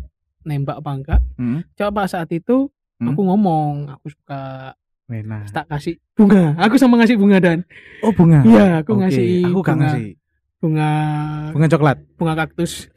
nembak 0.40 0.78
apa 0.78 0.90
enggak 0.94 1.20
Hmm. 1.34 1.60
coba 1.72 2.06
saat 2.06 2.30
itu 2.30 2.70
Hmm. 2.96 3.10
aku 3.10 3.20
ngomong 3.20 3.90
aku 3.90 4.06
suka 4.08 4.72
Enak. 5.04 5.50
tak 5.50 5.66
kasih 5.68 5.98
bunga 6.12 6.54
aku 6.56 6.74
sama 6.74 6.96
ngasih 6.96 7.18
bunga 7.18 7.36
dan 7.36 7.58
Oh, 8.00 8.08
bunga. 8.10 8.40
iya 8.42 8.80
aku 8.80 8.94
Oke, 8.94 9.00
ngasih 9.02 9.28
Aku 9.44 9.60
bunga, 9.60 9.74
ngasih. 9.76 10.06
bunga 10.56 10.90
Bunga 11.50 11.68
coklat. 11.68 11.96
bunga 12.14 12.34
kaktus 12.36 12.88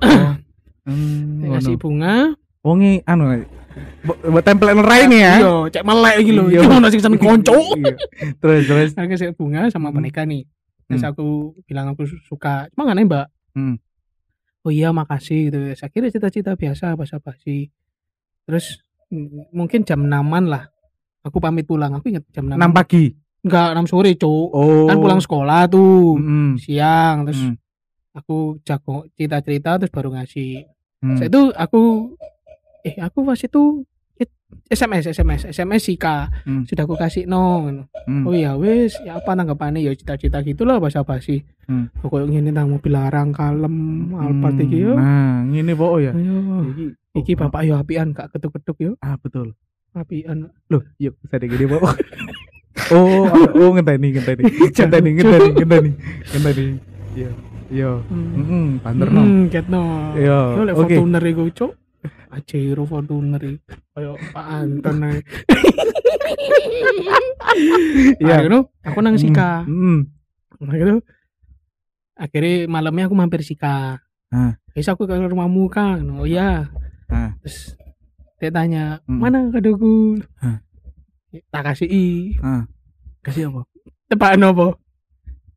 Oh. 0.00 0.32
Hmm, 0.82 1.46
ngasih 1.48 1.76
bunga 1.76 2.34
Wongi 2.60 3.02
anu 3.04 3.42
bu- 4.00 4.18
buat 4.28 4.42
template 4.42 4.78
rai 4.78 5.06
nih 5.06 5.20
ya. 5.20 5.34
iya 5.36 5.54
cek 5.68 5.82
melek 5.82 6.14
gitu 6.20 6.34
loh 6.36 6.46
Iya. 6.46 6.60
itu 6.60 6.68
mau 6.68 6.78
nasi 6.78 6.96
kesan 6.96 7.16
konco 7.16 7.54
Iya. 7.74 7.94
Terus 8.36 8.62
terus. 8.64 8.90
aku 8.92 9.08
kasih 9.08 9.30
bunga 9.32 9.66
sama 9.68 9.88
Hmm. 9.88 9.96
boneka 9.96 10.22
nih 10.22 10.42
terus 10.84 11.00
Hmm. 11.00 11.10
aku 11.10 11.26
bilang 11.64 11.86
aku 11.88 12.02
su- 12.04 12.22
suka 12.24 12.66
cuma 12.68 12.84
nggak 12.84 12.98
nembak 12.98 13.26
Hmm. 13.52 13.78
oh 14.60 14.70
iya 14.70 14.90
makasih 14.90 15.48
gitu 15.48 15.58
saya 15.72 15.88
kira 15.88 16.06
cita-cita 16.08 16.52
biasa 16.52 16.94
basa 16.94 17.18
basi 17.18 17.66
terus 18.42 18.78
mm, 19.08 19.50
mungkin 19.50 19.82
jam 19.82 20.00
6 20.00 20.10
lah 20.44 20.66
aku 21.20 21.38
pamit 21.38 21.62
pulang 21.62 21.90
aku 21.92 22.08
inget 22.08 22.26
jam 22.28 22.46
6 22.46 22.54
6 22.54 22.70
pagi. 22.72 23.10
enggak 23.40 23.68
6 23.72 23.86
sore 23.88 24.14
cuk 24.14 24.48
Oh. 24.50 24.86
kan 24.86 24.96
pulang 24.96 25.18
sekolah 25.18 25.66
tuh 25.66 26.14
Hmm. 26.14 26.54
siang 26.56 27.22
terus 27.24 27.38
Hmm. 27.40 27.54
aku 28.12 28.36
jago 28.60 29.02
cerita 29.12 29.38
cerita 29.38 29.70
terus 29.76 29.90
baru 29.90 30.12
ngasih 30.12 30.62
Hmm. 31.02 31.16
Saya 31.16 31.26
itu 31.26 31.42
aku 31.52 31.82
eh 32.80 32.94
aku 32.96 33.22
pas 33.22 33.36
itu 33.36 33.82
it- 34.14 34.30
SMS 34.68 35.10
SMS 35.10 35.50
SMS 35.50 35.82
sih 35.82 35.96
kak 35.96 36.30
Hmm. 36.42 36.62
sudah 36.62 36.82
aku 36.82 36.94
kasih 36.94 37.26
no 37.26 37.66
Hmm. 38.02 38.22
oh 38.22 38.32
ya 38.32 38.54
wes 38.54 38.94
ya 39.00 39.16
apa 39.16 39.34
tanggapannya 39.34 39.78
ya 39.80 39.90
cita-cita 39.92 40.38
gitulah 40.40 40.78
bahasa 40.78 41.02
basi 41.02 41.42
Hmm. 41.66 41.90
pokoknya 41.98 42.38
ini 42.38 42.48
tentang 42.48 42.70
mobil 42.70 42.90
larang 42.90 43.30
kalem 43.30 43.74
Alphard 44.12 44.58
iki 44.58 44.78
yo 44.80 44.94
Nah, 44.94 45.42
ngene 45.42 45.74
po 45.74 45.98
ya. 45.98 46.10
ayo 46.10 46.38
Iki 46.64 46.86
iki 47.14 47.32
bapak 47.34 47.62
yo 47.62 47.76
apian 47.76 48.10
gak 48.10 48.30
ketuk-ketuk 48.30 48.78
yo 48.78 48.92
ah 48.98 49.14
betul. 49.16 49.54
apian 49.92 50.48
Loh, 50.66 50.82
yuk 50.96 51.18
bisa 51.20 51.36
gini 51.36 51.66
Pak. 51.68 51.82
Oh, 52.88 53.28
oh 53.28 53.68
ngenteni 53.70 54.08
ngenteni. 54.10 54.42
Ngenteni 54.72 55.10
ngenteni 55.12 55.48
ngenteni. 55.52 55.90
Ngenteni. 56.26 56.64
Iya. 57.12 57.28
Iya. 57.28 57.30
Hmm. 57.72 58.32
Heeh, 58.36 58.66
banterno. 58.84 59.20
Hmm, 59.24 59.42
ketno. 59.48 59.84
Iya, 60.12 60.38
Yo 60.60 60.62
lek. 60.68 60.74
Fortuner 60.76 61.24
iku, 61.24 61.44
Cuk. 61.48 61.72
Pajero 62.28 62.84
Fortuner 62.84 63.40
iki. 63.40 63.60
Kayak 63.96 64.16
Pak 64.32 64.46
Anton 64.46 64.96
ae. 65.08 65.18
Iya. 68.22 68.40
Akhirnya 68.40 68.60
aku 68.80 68.98
nang 69.04 69.16
Sika. 69.20 69.68
Heeh. 69.68 69.98
Nah, 70.62 70.74
gitu. 70.78 71.04
Akhirnya 72.16 72.70
malamnya 72.70 73.04
aku 73.10 73.16
mampir 73.18 73.44
Sika. 73.44 74.00
Ah. 74.32 74.56
Terus 74.72 74.88
aku 74.88 75.04
ke 75.04 75.12
rumahmu 75.12 75.68
kan. 75.68 76.00
Oh 76.16 76.24
iya. 76.24 76.72
Ah. 77.12 77.36
Terus 77.44 77.76
dia 78.40 78.50
tanya, 78.50 79.04
mana 79.06 79.52
kadoku? 79.52 80.16
Ah. 80.40 80.64
Tak 81.52 81.62
kasih 81.72 81.88
i. 81.88 82.06
Ah. 82.40 82.64
Kasih 83.20 83.52
apa? 83.52 83.68
Tebakan 84.08 84.48
apa? 84.48 84.66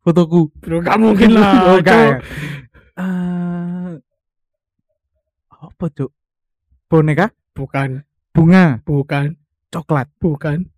Fotoku. 0.06 0.54
Bro, 0.62 0.86
gak 0.86 1.02
mungkin 1.02 1.34
lah. 1.34 1.54
Oh, 1.74 1.78
gak. 1.82 2.22
Eh, 2.96 3.92
apa, 5.50 5.86
Cuk? 5.90 6.14
Boneka? 6.86 7.34
Bukan, 7.58 8.06
Bunga, 8.30 8.84
bukan, 8.86 9.34
coklat. 9.74 10.06
bukan. 10.22 10.70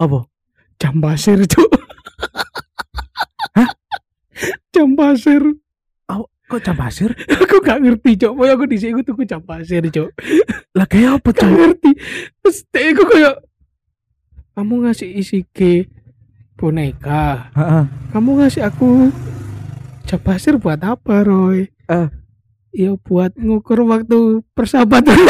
Apa? 0.00 0.24
Jam 0.80 0.96
pasir, 0.98 1.44
Cuk. 1.44 1.68
Jam 4.72 4.96
pasir. 4.96 5.42
Kok 6.50 6.58
jam 6.66 6.74
pasir? 6.74 7.14
aku 7.30 7.62
gak 7.62 7.78
ngerti, 7.78 8.18
Cuk. 8.18 8.34
Pokoknya 8.34 8.54
aku 8.58 8.66
di 8.66 8.74
sini 8.74 8.90
aku 8.90 9.02
tuku 9.06 9.22
jam 9.22 9.38
pasir, 9.38 9.86
Cuk. 9.86 10.10
Lah 10.74 10.86
kayak 10.88 11.22
apa, 11.22 11.30
Gak 11.30 11.44
Cuk? 11.44 11.50
ngerti. 11.52 11.90
Terus 12.42 12.58
dia 12.72 12.90
aku 12.90 13.04
kayak 13.06 13.34
kamu 14.56 14.74
ngasih 14.82 15.10
isi 15.14 15.38
ke 15.46 15.86
boneka. 16.60 17.48
Heeh. 17.56 17.88
Kamu 18.12 18.36
ngasih 18.36 18.68
aku 18.68 19.08
jam 20.04 20.20
pasir 20.20 20.60
buat 20.60 20.76
apa, 20.84 21.24
Roy? 21.24 21.72
Eh. 21.88 22.08
Ya 22.76 22.92
buat 23.00 23.32
ngukur 23.40 23.80
waktu 23.88 24.44
persahabatan. 24.52 25.16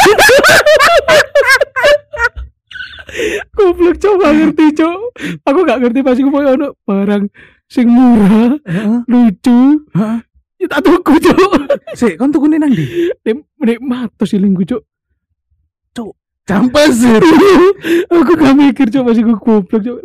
Goblok 3.54 3.96
coba 4.02 4.34
ngerti, 4.34 4.74
Cok. 4.74 5.00
Aku 5.46 5.58
gak 5.62 5.80
ngerti 5.80 6.00
pasti 6.02 6.22
mau 6.26 6.42
ono 6.42 6.74
barang 6.82 7.30
sing 7.70 7.86
murah, 7.86 8.58
Heeh. 8.66 8.98
lucu. 9.06 9.86
Heeh. 9.94 10.18
Ya 10.60 10.66
tak 10.68 10.82
tuku, 10.84 11.14
Cok. 11.22 11.50
Sik, 11.94 12.18
kon 12.18 12.34
tukune 12.34 12.58
nang 12.58 12.74
ndi? 12.74 13.08
Nek 13.24 13.78
matos 13.80 14.34
ilingku, 14.34 14.66
Cok. 14.66 14.82
Jam 16.48 16.66
pasir. 16.66 17.22
aku 18.10 18.32
gak 18.34 18.54
mikir, 18.58 18.90
Cok, 18.90 19.04
pasti 19.06 19.22
aku 19.22 19.34
goblok, 19.38 19.80
Cok. 19.80 19.98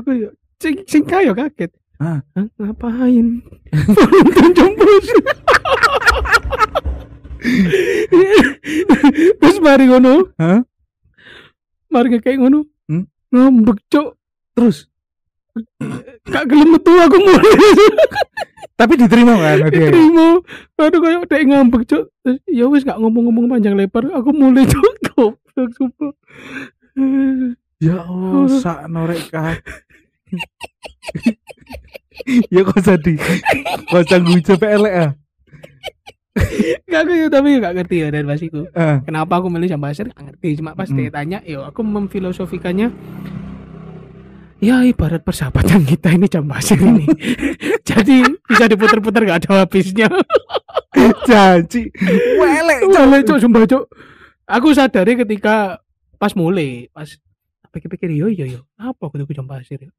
Aku 0.00 0.10
ya 0.16 0.30
sing 0.60 0.74
sing 0.84 1.02
kaya 1.02 1.32
kaget. 1.32 1.72
Ah. 2.00 2.20
Ngapain? 2.56 3.44
Jam 4.56 4.70
pasir. 4.76 5.16
Terus 9.40 9.58
mari 9.60 9.84
ngono, 9.88 10.28
Hah? 10.36 10.60
mari 11.88 12.20
kayak 12.20 12.40
ngono. 12.40 12.64
Hmm? 12.88 13.04
Ngambek, 13.32 13.78
Cok. 13.88 14.08
Terus 14.56 14.88
Gak 16.30 16.46
gelem 16.46 16.78
metu 16.78 16.94
aku 16.94 17.18
mulai. 17.18 17.52
tapi 18.78 18.96
diterima 18.96 19.34
kan 19.36 19.66
oke. 19.66 19.76
Terima. 19.92 20.26
Aduh 20.78 21.00
kayak 21.02 21.26
dek 21.28 21.42
ngambek, 21.48 21.82
Cok. 21.84 22.04
Ya 22.48 22.64
wis 22.70 22.86
gak 22.86 23.00
ngomong-ngomong 23.00 23.50
panjang 23.50 23.76
lebar, 23.76 24.08
aku 24.14 24.30
mulai, 24.32 24.64
Cok. 24.64 24.92
Goblok 25.10 25.70
sumpah. 25.76 26.12
Ya 27.80 27.96
Allah, 28.04 28.46
sak 28.60 28.88
noreka. 28.88 29.56
ya 32.54 32.60
kok 32.62 32.80
sedih. 32.80 33.18
Kok 33.88 34.04
canggung 34.06 34.42
coba 34.44 34.66
elek 34.70 34.94
ah. 34.94 35.10
Gak 36.86 37.00
aku 37.06 37.26
tapi 37.26 37.48
gak 37.58 37.74
ngerti 37.74 37.96
ya 38.02 38.08
dan 38.14 38.26
pasiku. 38.26 38.62
Eh, 38.70 38.96
Kenapa 39.02 39.42
aku 39.42 39.50
milih 39.50 39.66
jam 39.66 39.82
pasir? 39.82 40.06
Gak 40.10 40.22
ngerti. 40.30 40.62
Cuma 40.62 40.78
pas 40.78 40.86
Mm-mm. 40.86 40.98
dia 40.98 41.10
tanya, 41.10 41.38
yo 41.42 41.66
aku 41.66 41.82
memfilosofikannya 41.82 42.94
ya 44.60 44.84
ibarat 44.84 45.24
persahabatan 45.24 45.88
kita 45.88 46.12
ini 46.12 46.28
jam 46.28 46.44
pasir 46.44 46.76
ini. 46.76 47.08
Jadi 47.88 48.20
bisa 48.46 48.68
diputer-puter 48.68 49.26
gak 49.26 49.46
ada 49.46 49.64
habisnya. 49.64 50.08
janji. 51.28 51.88
Welek. 52.38 52.80
Wale 52.92 53.18
cok 53.24 53.38
sumpah 53.40 53.64
cok. 53.66 53.84
Aku 54.50 54.74
sadari 54.74 55.16
ketika 55.16 55.80
pas 56.20 56.36
mulai, 56.36 56.90
pas 56.92 57.08
pikir-pikir 57.70 58.10
yo 58.12 58.26
yo 58.28 58.44
yo, 58.44 58.60
apa 58.76 58.98
aku 58.98 59.22
tuku 59.22 59.32
jam 59.32 59.46
pasir 59.46 59.78
ya? 59.78 59.88
Ya 59.88 59.90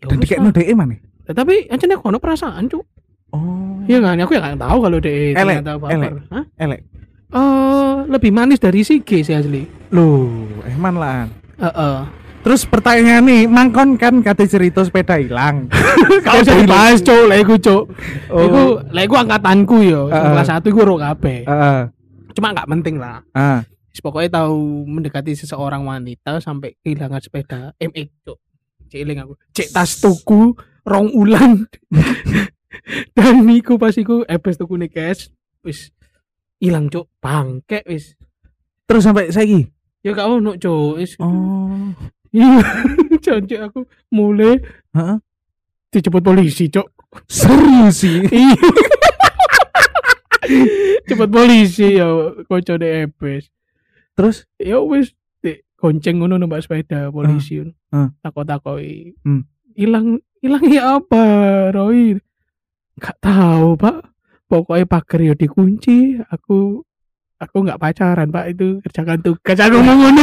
Dan 0.00 0.16
wes 0.16 0.24
dikekno. 0.24 0.50
DE 0.52 0.72
mana? 0.72 0.96
Tapi 1.30 1.68
aja 1.70 1.84
nih 1.86 1.98
kono 2.00 2.18
perasaan 2.18 2.66
cok. 2.66 2.84
Oh. 3.30 3.78
Iya 3.86 4.02
kan, 4.02 4.18
aku 4.18 4.34
ya 4.34 4.40
gak 4.42 4.58
tahu 4.58 4.78
kalau 4.82 4.98
Elek, 4.98 5.34
ternyata 5.38 5.72
apa 5.78 5.86
elek. 5.94 6.10
Hah? 6.30 6.44
Elek. 6.58 6.80
Eh, 7.30 7.96
lebih 8.10 8.30
manis 8.34 8.58
dari 8.58 8.82
si 8.82 9.06
G 9.06 9.22
sih 9.22 9.34
asli. 9.38 9.62
Loh, 9.94 10.50
eman 10.66 10.94
lah. 10.98 11.30
Heeh. 11.62 11.96
Terus 12.40 12.64
pertanyaan 12.66 13.22
nih, 13.22 13.44
mangkon 13.46 14.00
kan 14.00 14.18
kata 14.24 14.48
cerita 14.48 14.82
sepeda 14.82 15.20
hilang. 15.20 15.70
Kau 16.26 16.40
usah 16.40 16.56
dibahas 16.58 16.98
cok, 17.04 17.22
lah 17.30 17.38
iku 17.38 17.54
cok. 17.60 17.84
Oh. 18.34 18.42
Iku, 18.42 18.62
lah 18.90 19.02
iku 19.06 19.14
angkatanku 19.14 19.76
yo. 19.86 20.10
Heeh. 20.10 20.30
Kelas 20.34 20.48
satu 20.48 20.66
iku 20.72 20.80
ro 20.82 20.96
kabeh. 20.98 21.46
Heeh. 21.46 21.80
Cuma 22.34 22.50
nggak 22.50 22.66
penting 22.66 22.96
lah. 22.98 23.22
Ah. 23.36 23.62
Pokoknya 24.00 24.42
tahu 24.42 24.88
mendekati 24.88 25.36
seseorang 25.36 25.84
wanita 25.84 26.40
sampai 26.40 26.72
kehilangan 26.80 27.20
sepeda 27.20 27.60
MX 27.78 28.08
cok. 28.26 28.38
Ciling 28.90 29.22
aku. 29.22 29.38
Cek 29.54 29.70
tas 29.70 30.02
tuku 30.02 30.58
rong 30.82 31.14
ulan. 31.14 31.64
Dan 33.16 33.46
niku 33.46 33.78
pas 33.78 33.94
iku 33.94 34.26
ebes 34.26 34.58
tuku 34.58 34.74
nih 34.74 34.90
cash. 34.90 35.30
Wis 35.62 35.94
hilang 36.58 36.90
cok. 36.90 37.06
Bangke 37.22 37.86
wis. 37.86 38.18
Terus 38.90 39.06
sampai 39.06 39.30
saiki. 39.30 39.70
Ya 40.02 40.10
gak 40.10 40.26
ono 40.26 40.58
cok. 40.58 40.98
Wis. 40.98 41.14
Oh. 41.22 41.94
Iya. 42.30 42.62
Janji 43.18 43.58
aku 43.58 43.90
mulai 44.14 44.62
Heeh. 44.94 45.18
dijemput 45.90 46.22
polisi 46.22 46.70
cok. 46.70 46.86
Serius 47.26 48.06
sih. 48.06 48.22
Iya. 48.30 48.54
Cepet 51.06 51.30
polisi 51.30 51.98
ya 51.98 52.06
kocok 52.46 52.78
ebes. 52.82 53.50
Terus 54.14 54.46
ya 54.58 54.78
wis 54.82 55.14
gonceng 55.80 56.20
ngono 56.20 56.36
numpak 56.36 56.60
sepeda 56.60 57.08
polisi 57.08 57.64
ngono. 57.64 57.72
ah. 57.96 58.08
Takut-takoki. 58.20 59.16
Hmm. 59.24 59.48
Hilang 59.72 60.20
hilang 60.44 60.64
ya 60.68 61.00
apa, 61.00 61.24
Roy? 61.72 62.20
Gak 63.00 63.16
tahu, 63.24 63.80
Pak. 63.80 64.12
Pokoknya 64.44 64.84
pagar 64.84 65.20
ya 65.24 65.32
dikunci. 65.32 66.20
Aku 66.28 66.84
aku 67.40 67.56
nggak 67.64 67.80
pacaran, 67.80 68.28
Pak. 68.28 68.44
Itu 68.52 68.84
kerjakan 68.84 69.24
tugas. 69.24 69.56
Aku 69.56 69.80
ngono. 69.80 70.20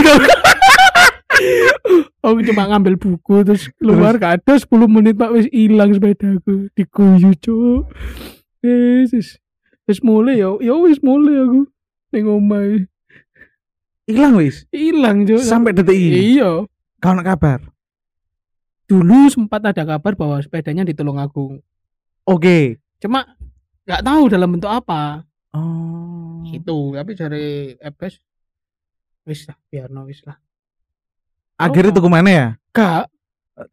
Aku 2.21 2.43
cuma 2.43 2.67
ngambil 2.67 2.97
buku 2.99 3.45
terus 3.45 3.69
keluar 3.79 4.17
gak 4.19 4.41
ada 4.43 4.53
10 4.59 4.67
menit 4.89 5.15
Pak 5.15 5.31
wis 5.31 5.47
hilang 5.53 5.95
sepedaku 5.95 6.67
diguyu 6.75 7.31
cuk. 7.39 7.87
Wis 8.59 9.13
wis 9.15 9.29
wis 9.87 9.99
mulai 10.03 10.41
ya 10.41 10.51
ya 10.59 10.75
wis 10.75 10.99
mulai 10.99 11.39
aku 11.45 11.61
ning 12.11 12.25
omahe. 12.27 12.89
Hilang 14.07 14.33
wis. 14.39 14.63
Hilang 14.71 15.27
cuk. 15.27 15.43
Sampai 15.43 15.75
detik 15.75 15.93
ini. 15.93 16.39
Iya. 16.39 16.63
Kau 16.97 17.13
nak 17.13 17.27
kabar? 17.27 17.59
Dulu 18.87 19.27
sempat 19.27 19.61
ada 19.67 19.83
kabar 19.83 20.15
bahwa 20.15 20.39
sepedanya 20.39 20.87
di 20.87 20.95
Tulungagung. 20.95 21.59
Oke. 22.23 22.79
Cuma 23.03 23.27
nggak 23.83 24.01
tahu 24.01 24.23
dalam 24.31 24.55
bentuk 24.55 24.71
apa. 24.71 25.27
Oh. 25.51 26.41
Itu, 26.47 26.95
tapi 26.95 27.11
dari 27.13 27.75
Epes 27.77 28.23
wis 29.27 29.43
lah, 29.43 29.59
biar 29.67 29.91
no 29.91 30.07
wis 30.07 30.23
lah. 30.23 30.39
Akhirnya 31.59 31.91
tuh 31.91 32.07
ke 32.07 32.09
mana 32.09 32.29
ya? 32.31 32.47
Gak, 32.71 33.11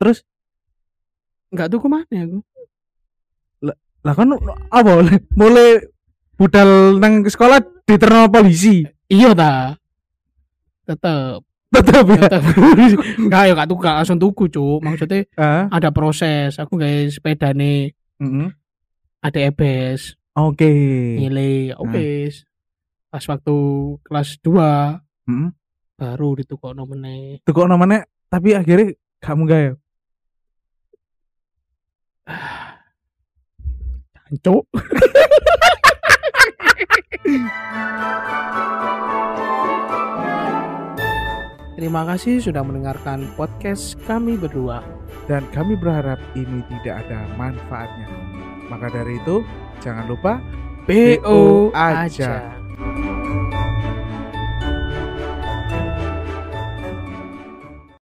Terus 0.01 0.27
nggak 1.55 1.69
tuh 1.71 1.79
ke 1.79 1.89
mana 1.89 2.11
aku. 2.11 2.39
lah 4.05 4.13
kan 4.13 4.29
apa 4.69 5.01
mulai 5.33 5.81
budal 6.37 7.01
nang 7.01 7.25
sekolah 7.25 7.57
diterima 7.89 8.29
polisi 8.29 8.85
Iya 9.09 9.33
ta. 9.33 9.53
Tetep, 10.85 11.39
tetap 11.71 12.03
ya 12.07 12.19
tetep. 12.23 12.43
Enggak 13.25 13.43
ya 13.43 13.51
gak 13.55 13.67
tuh 13.67 13.77
gak 13.79 13.95
langsung 13.99 14.19
tuku, 14.19 14.47
Cuk. 14.47 14.79
Maksudnya 14.79 15.27
Ah, 15.35 15.67
ada 15.69 15.89
proses. 15.89 16.55
Aku 16.57 16.77
gawe 16.77 17.09
sepeda 17.09 17.51
nih, 17.51 17.91
mm-mm. 18.19 18.47
ada 19.19 19.39
ebes, 19.41 20.15
oke 20.35 20.69
nilai, 21.17 21.73
Nah. 21.73 21.81
oke. 21.81 22.05
Pas 23.09 23.25
waktu 23.25 23.55
kelas 24.03 24.29
2 24.39 25.01
Mm-mm. 25.25 25.49
baru 25.95 26.37
ditukokno 26.37 26.85
meneh. 26.85 27.39
tuh 27.41 27.51
kok 27.55 27.65
namanya 27.65 28.03
tapi 28.27 28.51
akhirnya 28.53 28.93
kamu 29.19 29.41
gak 29.47 29.61
ya 29.63 29.73
Jancuk. 34.27 34.67
Terima 41.75 42.07
kasih 42.07 42.39
sudah 42.39 42.63
mendengarkan 42.63 43.35
podcast 43.35 43.99
kami 44.07 44.39
berdua. 44.39 44.79
Dan 45.27 45.43
kami 45.51 45.75
berharap 45.75 46.23
ini 46.39 46.63
tidak 46.71 47.03
ada 47.07 47.27
manfaatnya. 47.35 48.07
Maka 48.71 48.95
dari 48.95 49.19
itu, 49.19 49.43
jangan 49.83 50.07
lupa 50.07 50.39
BO 50.87 51.75
aja. 51.75 52.07
aja. 52.07 52.31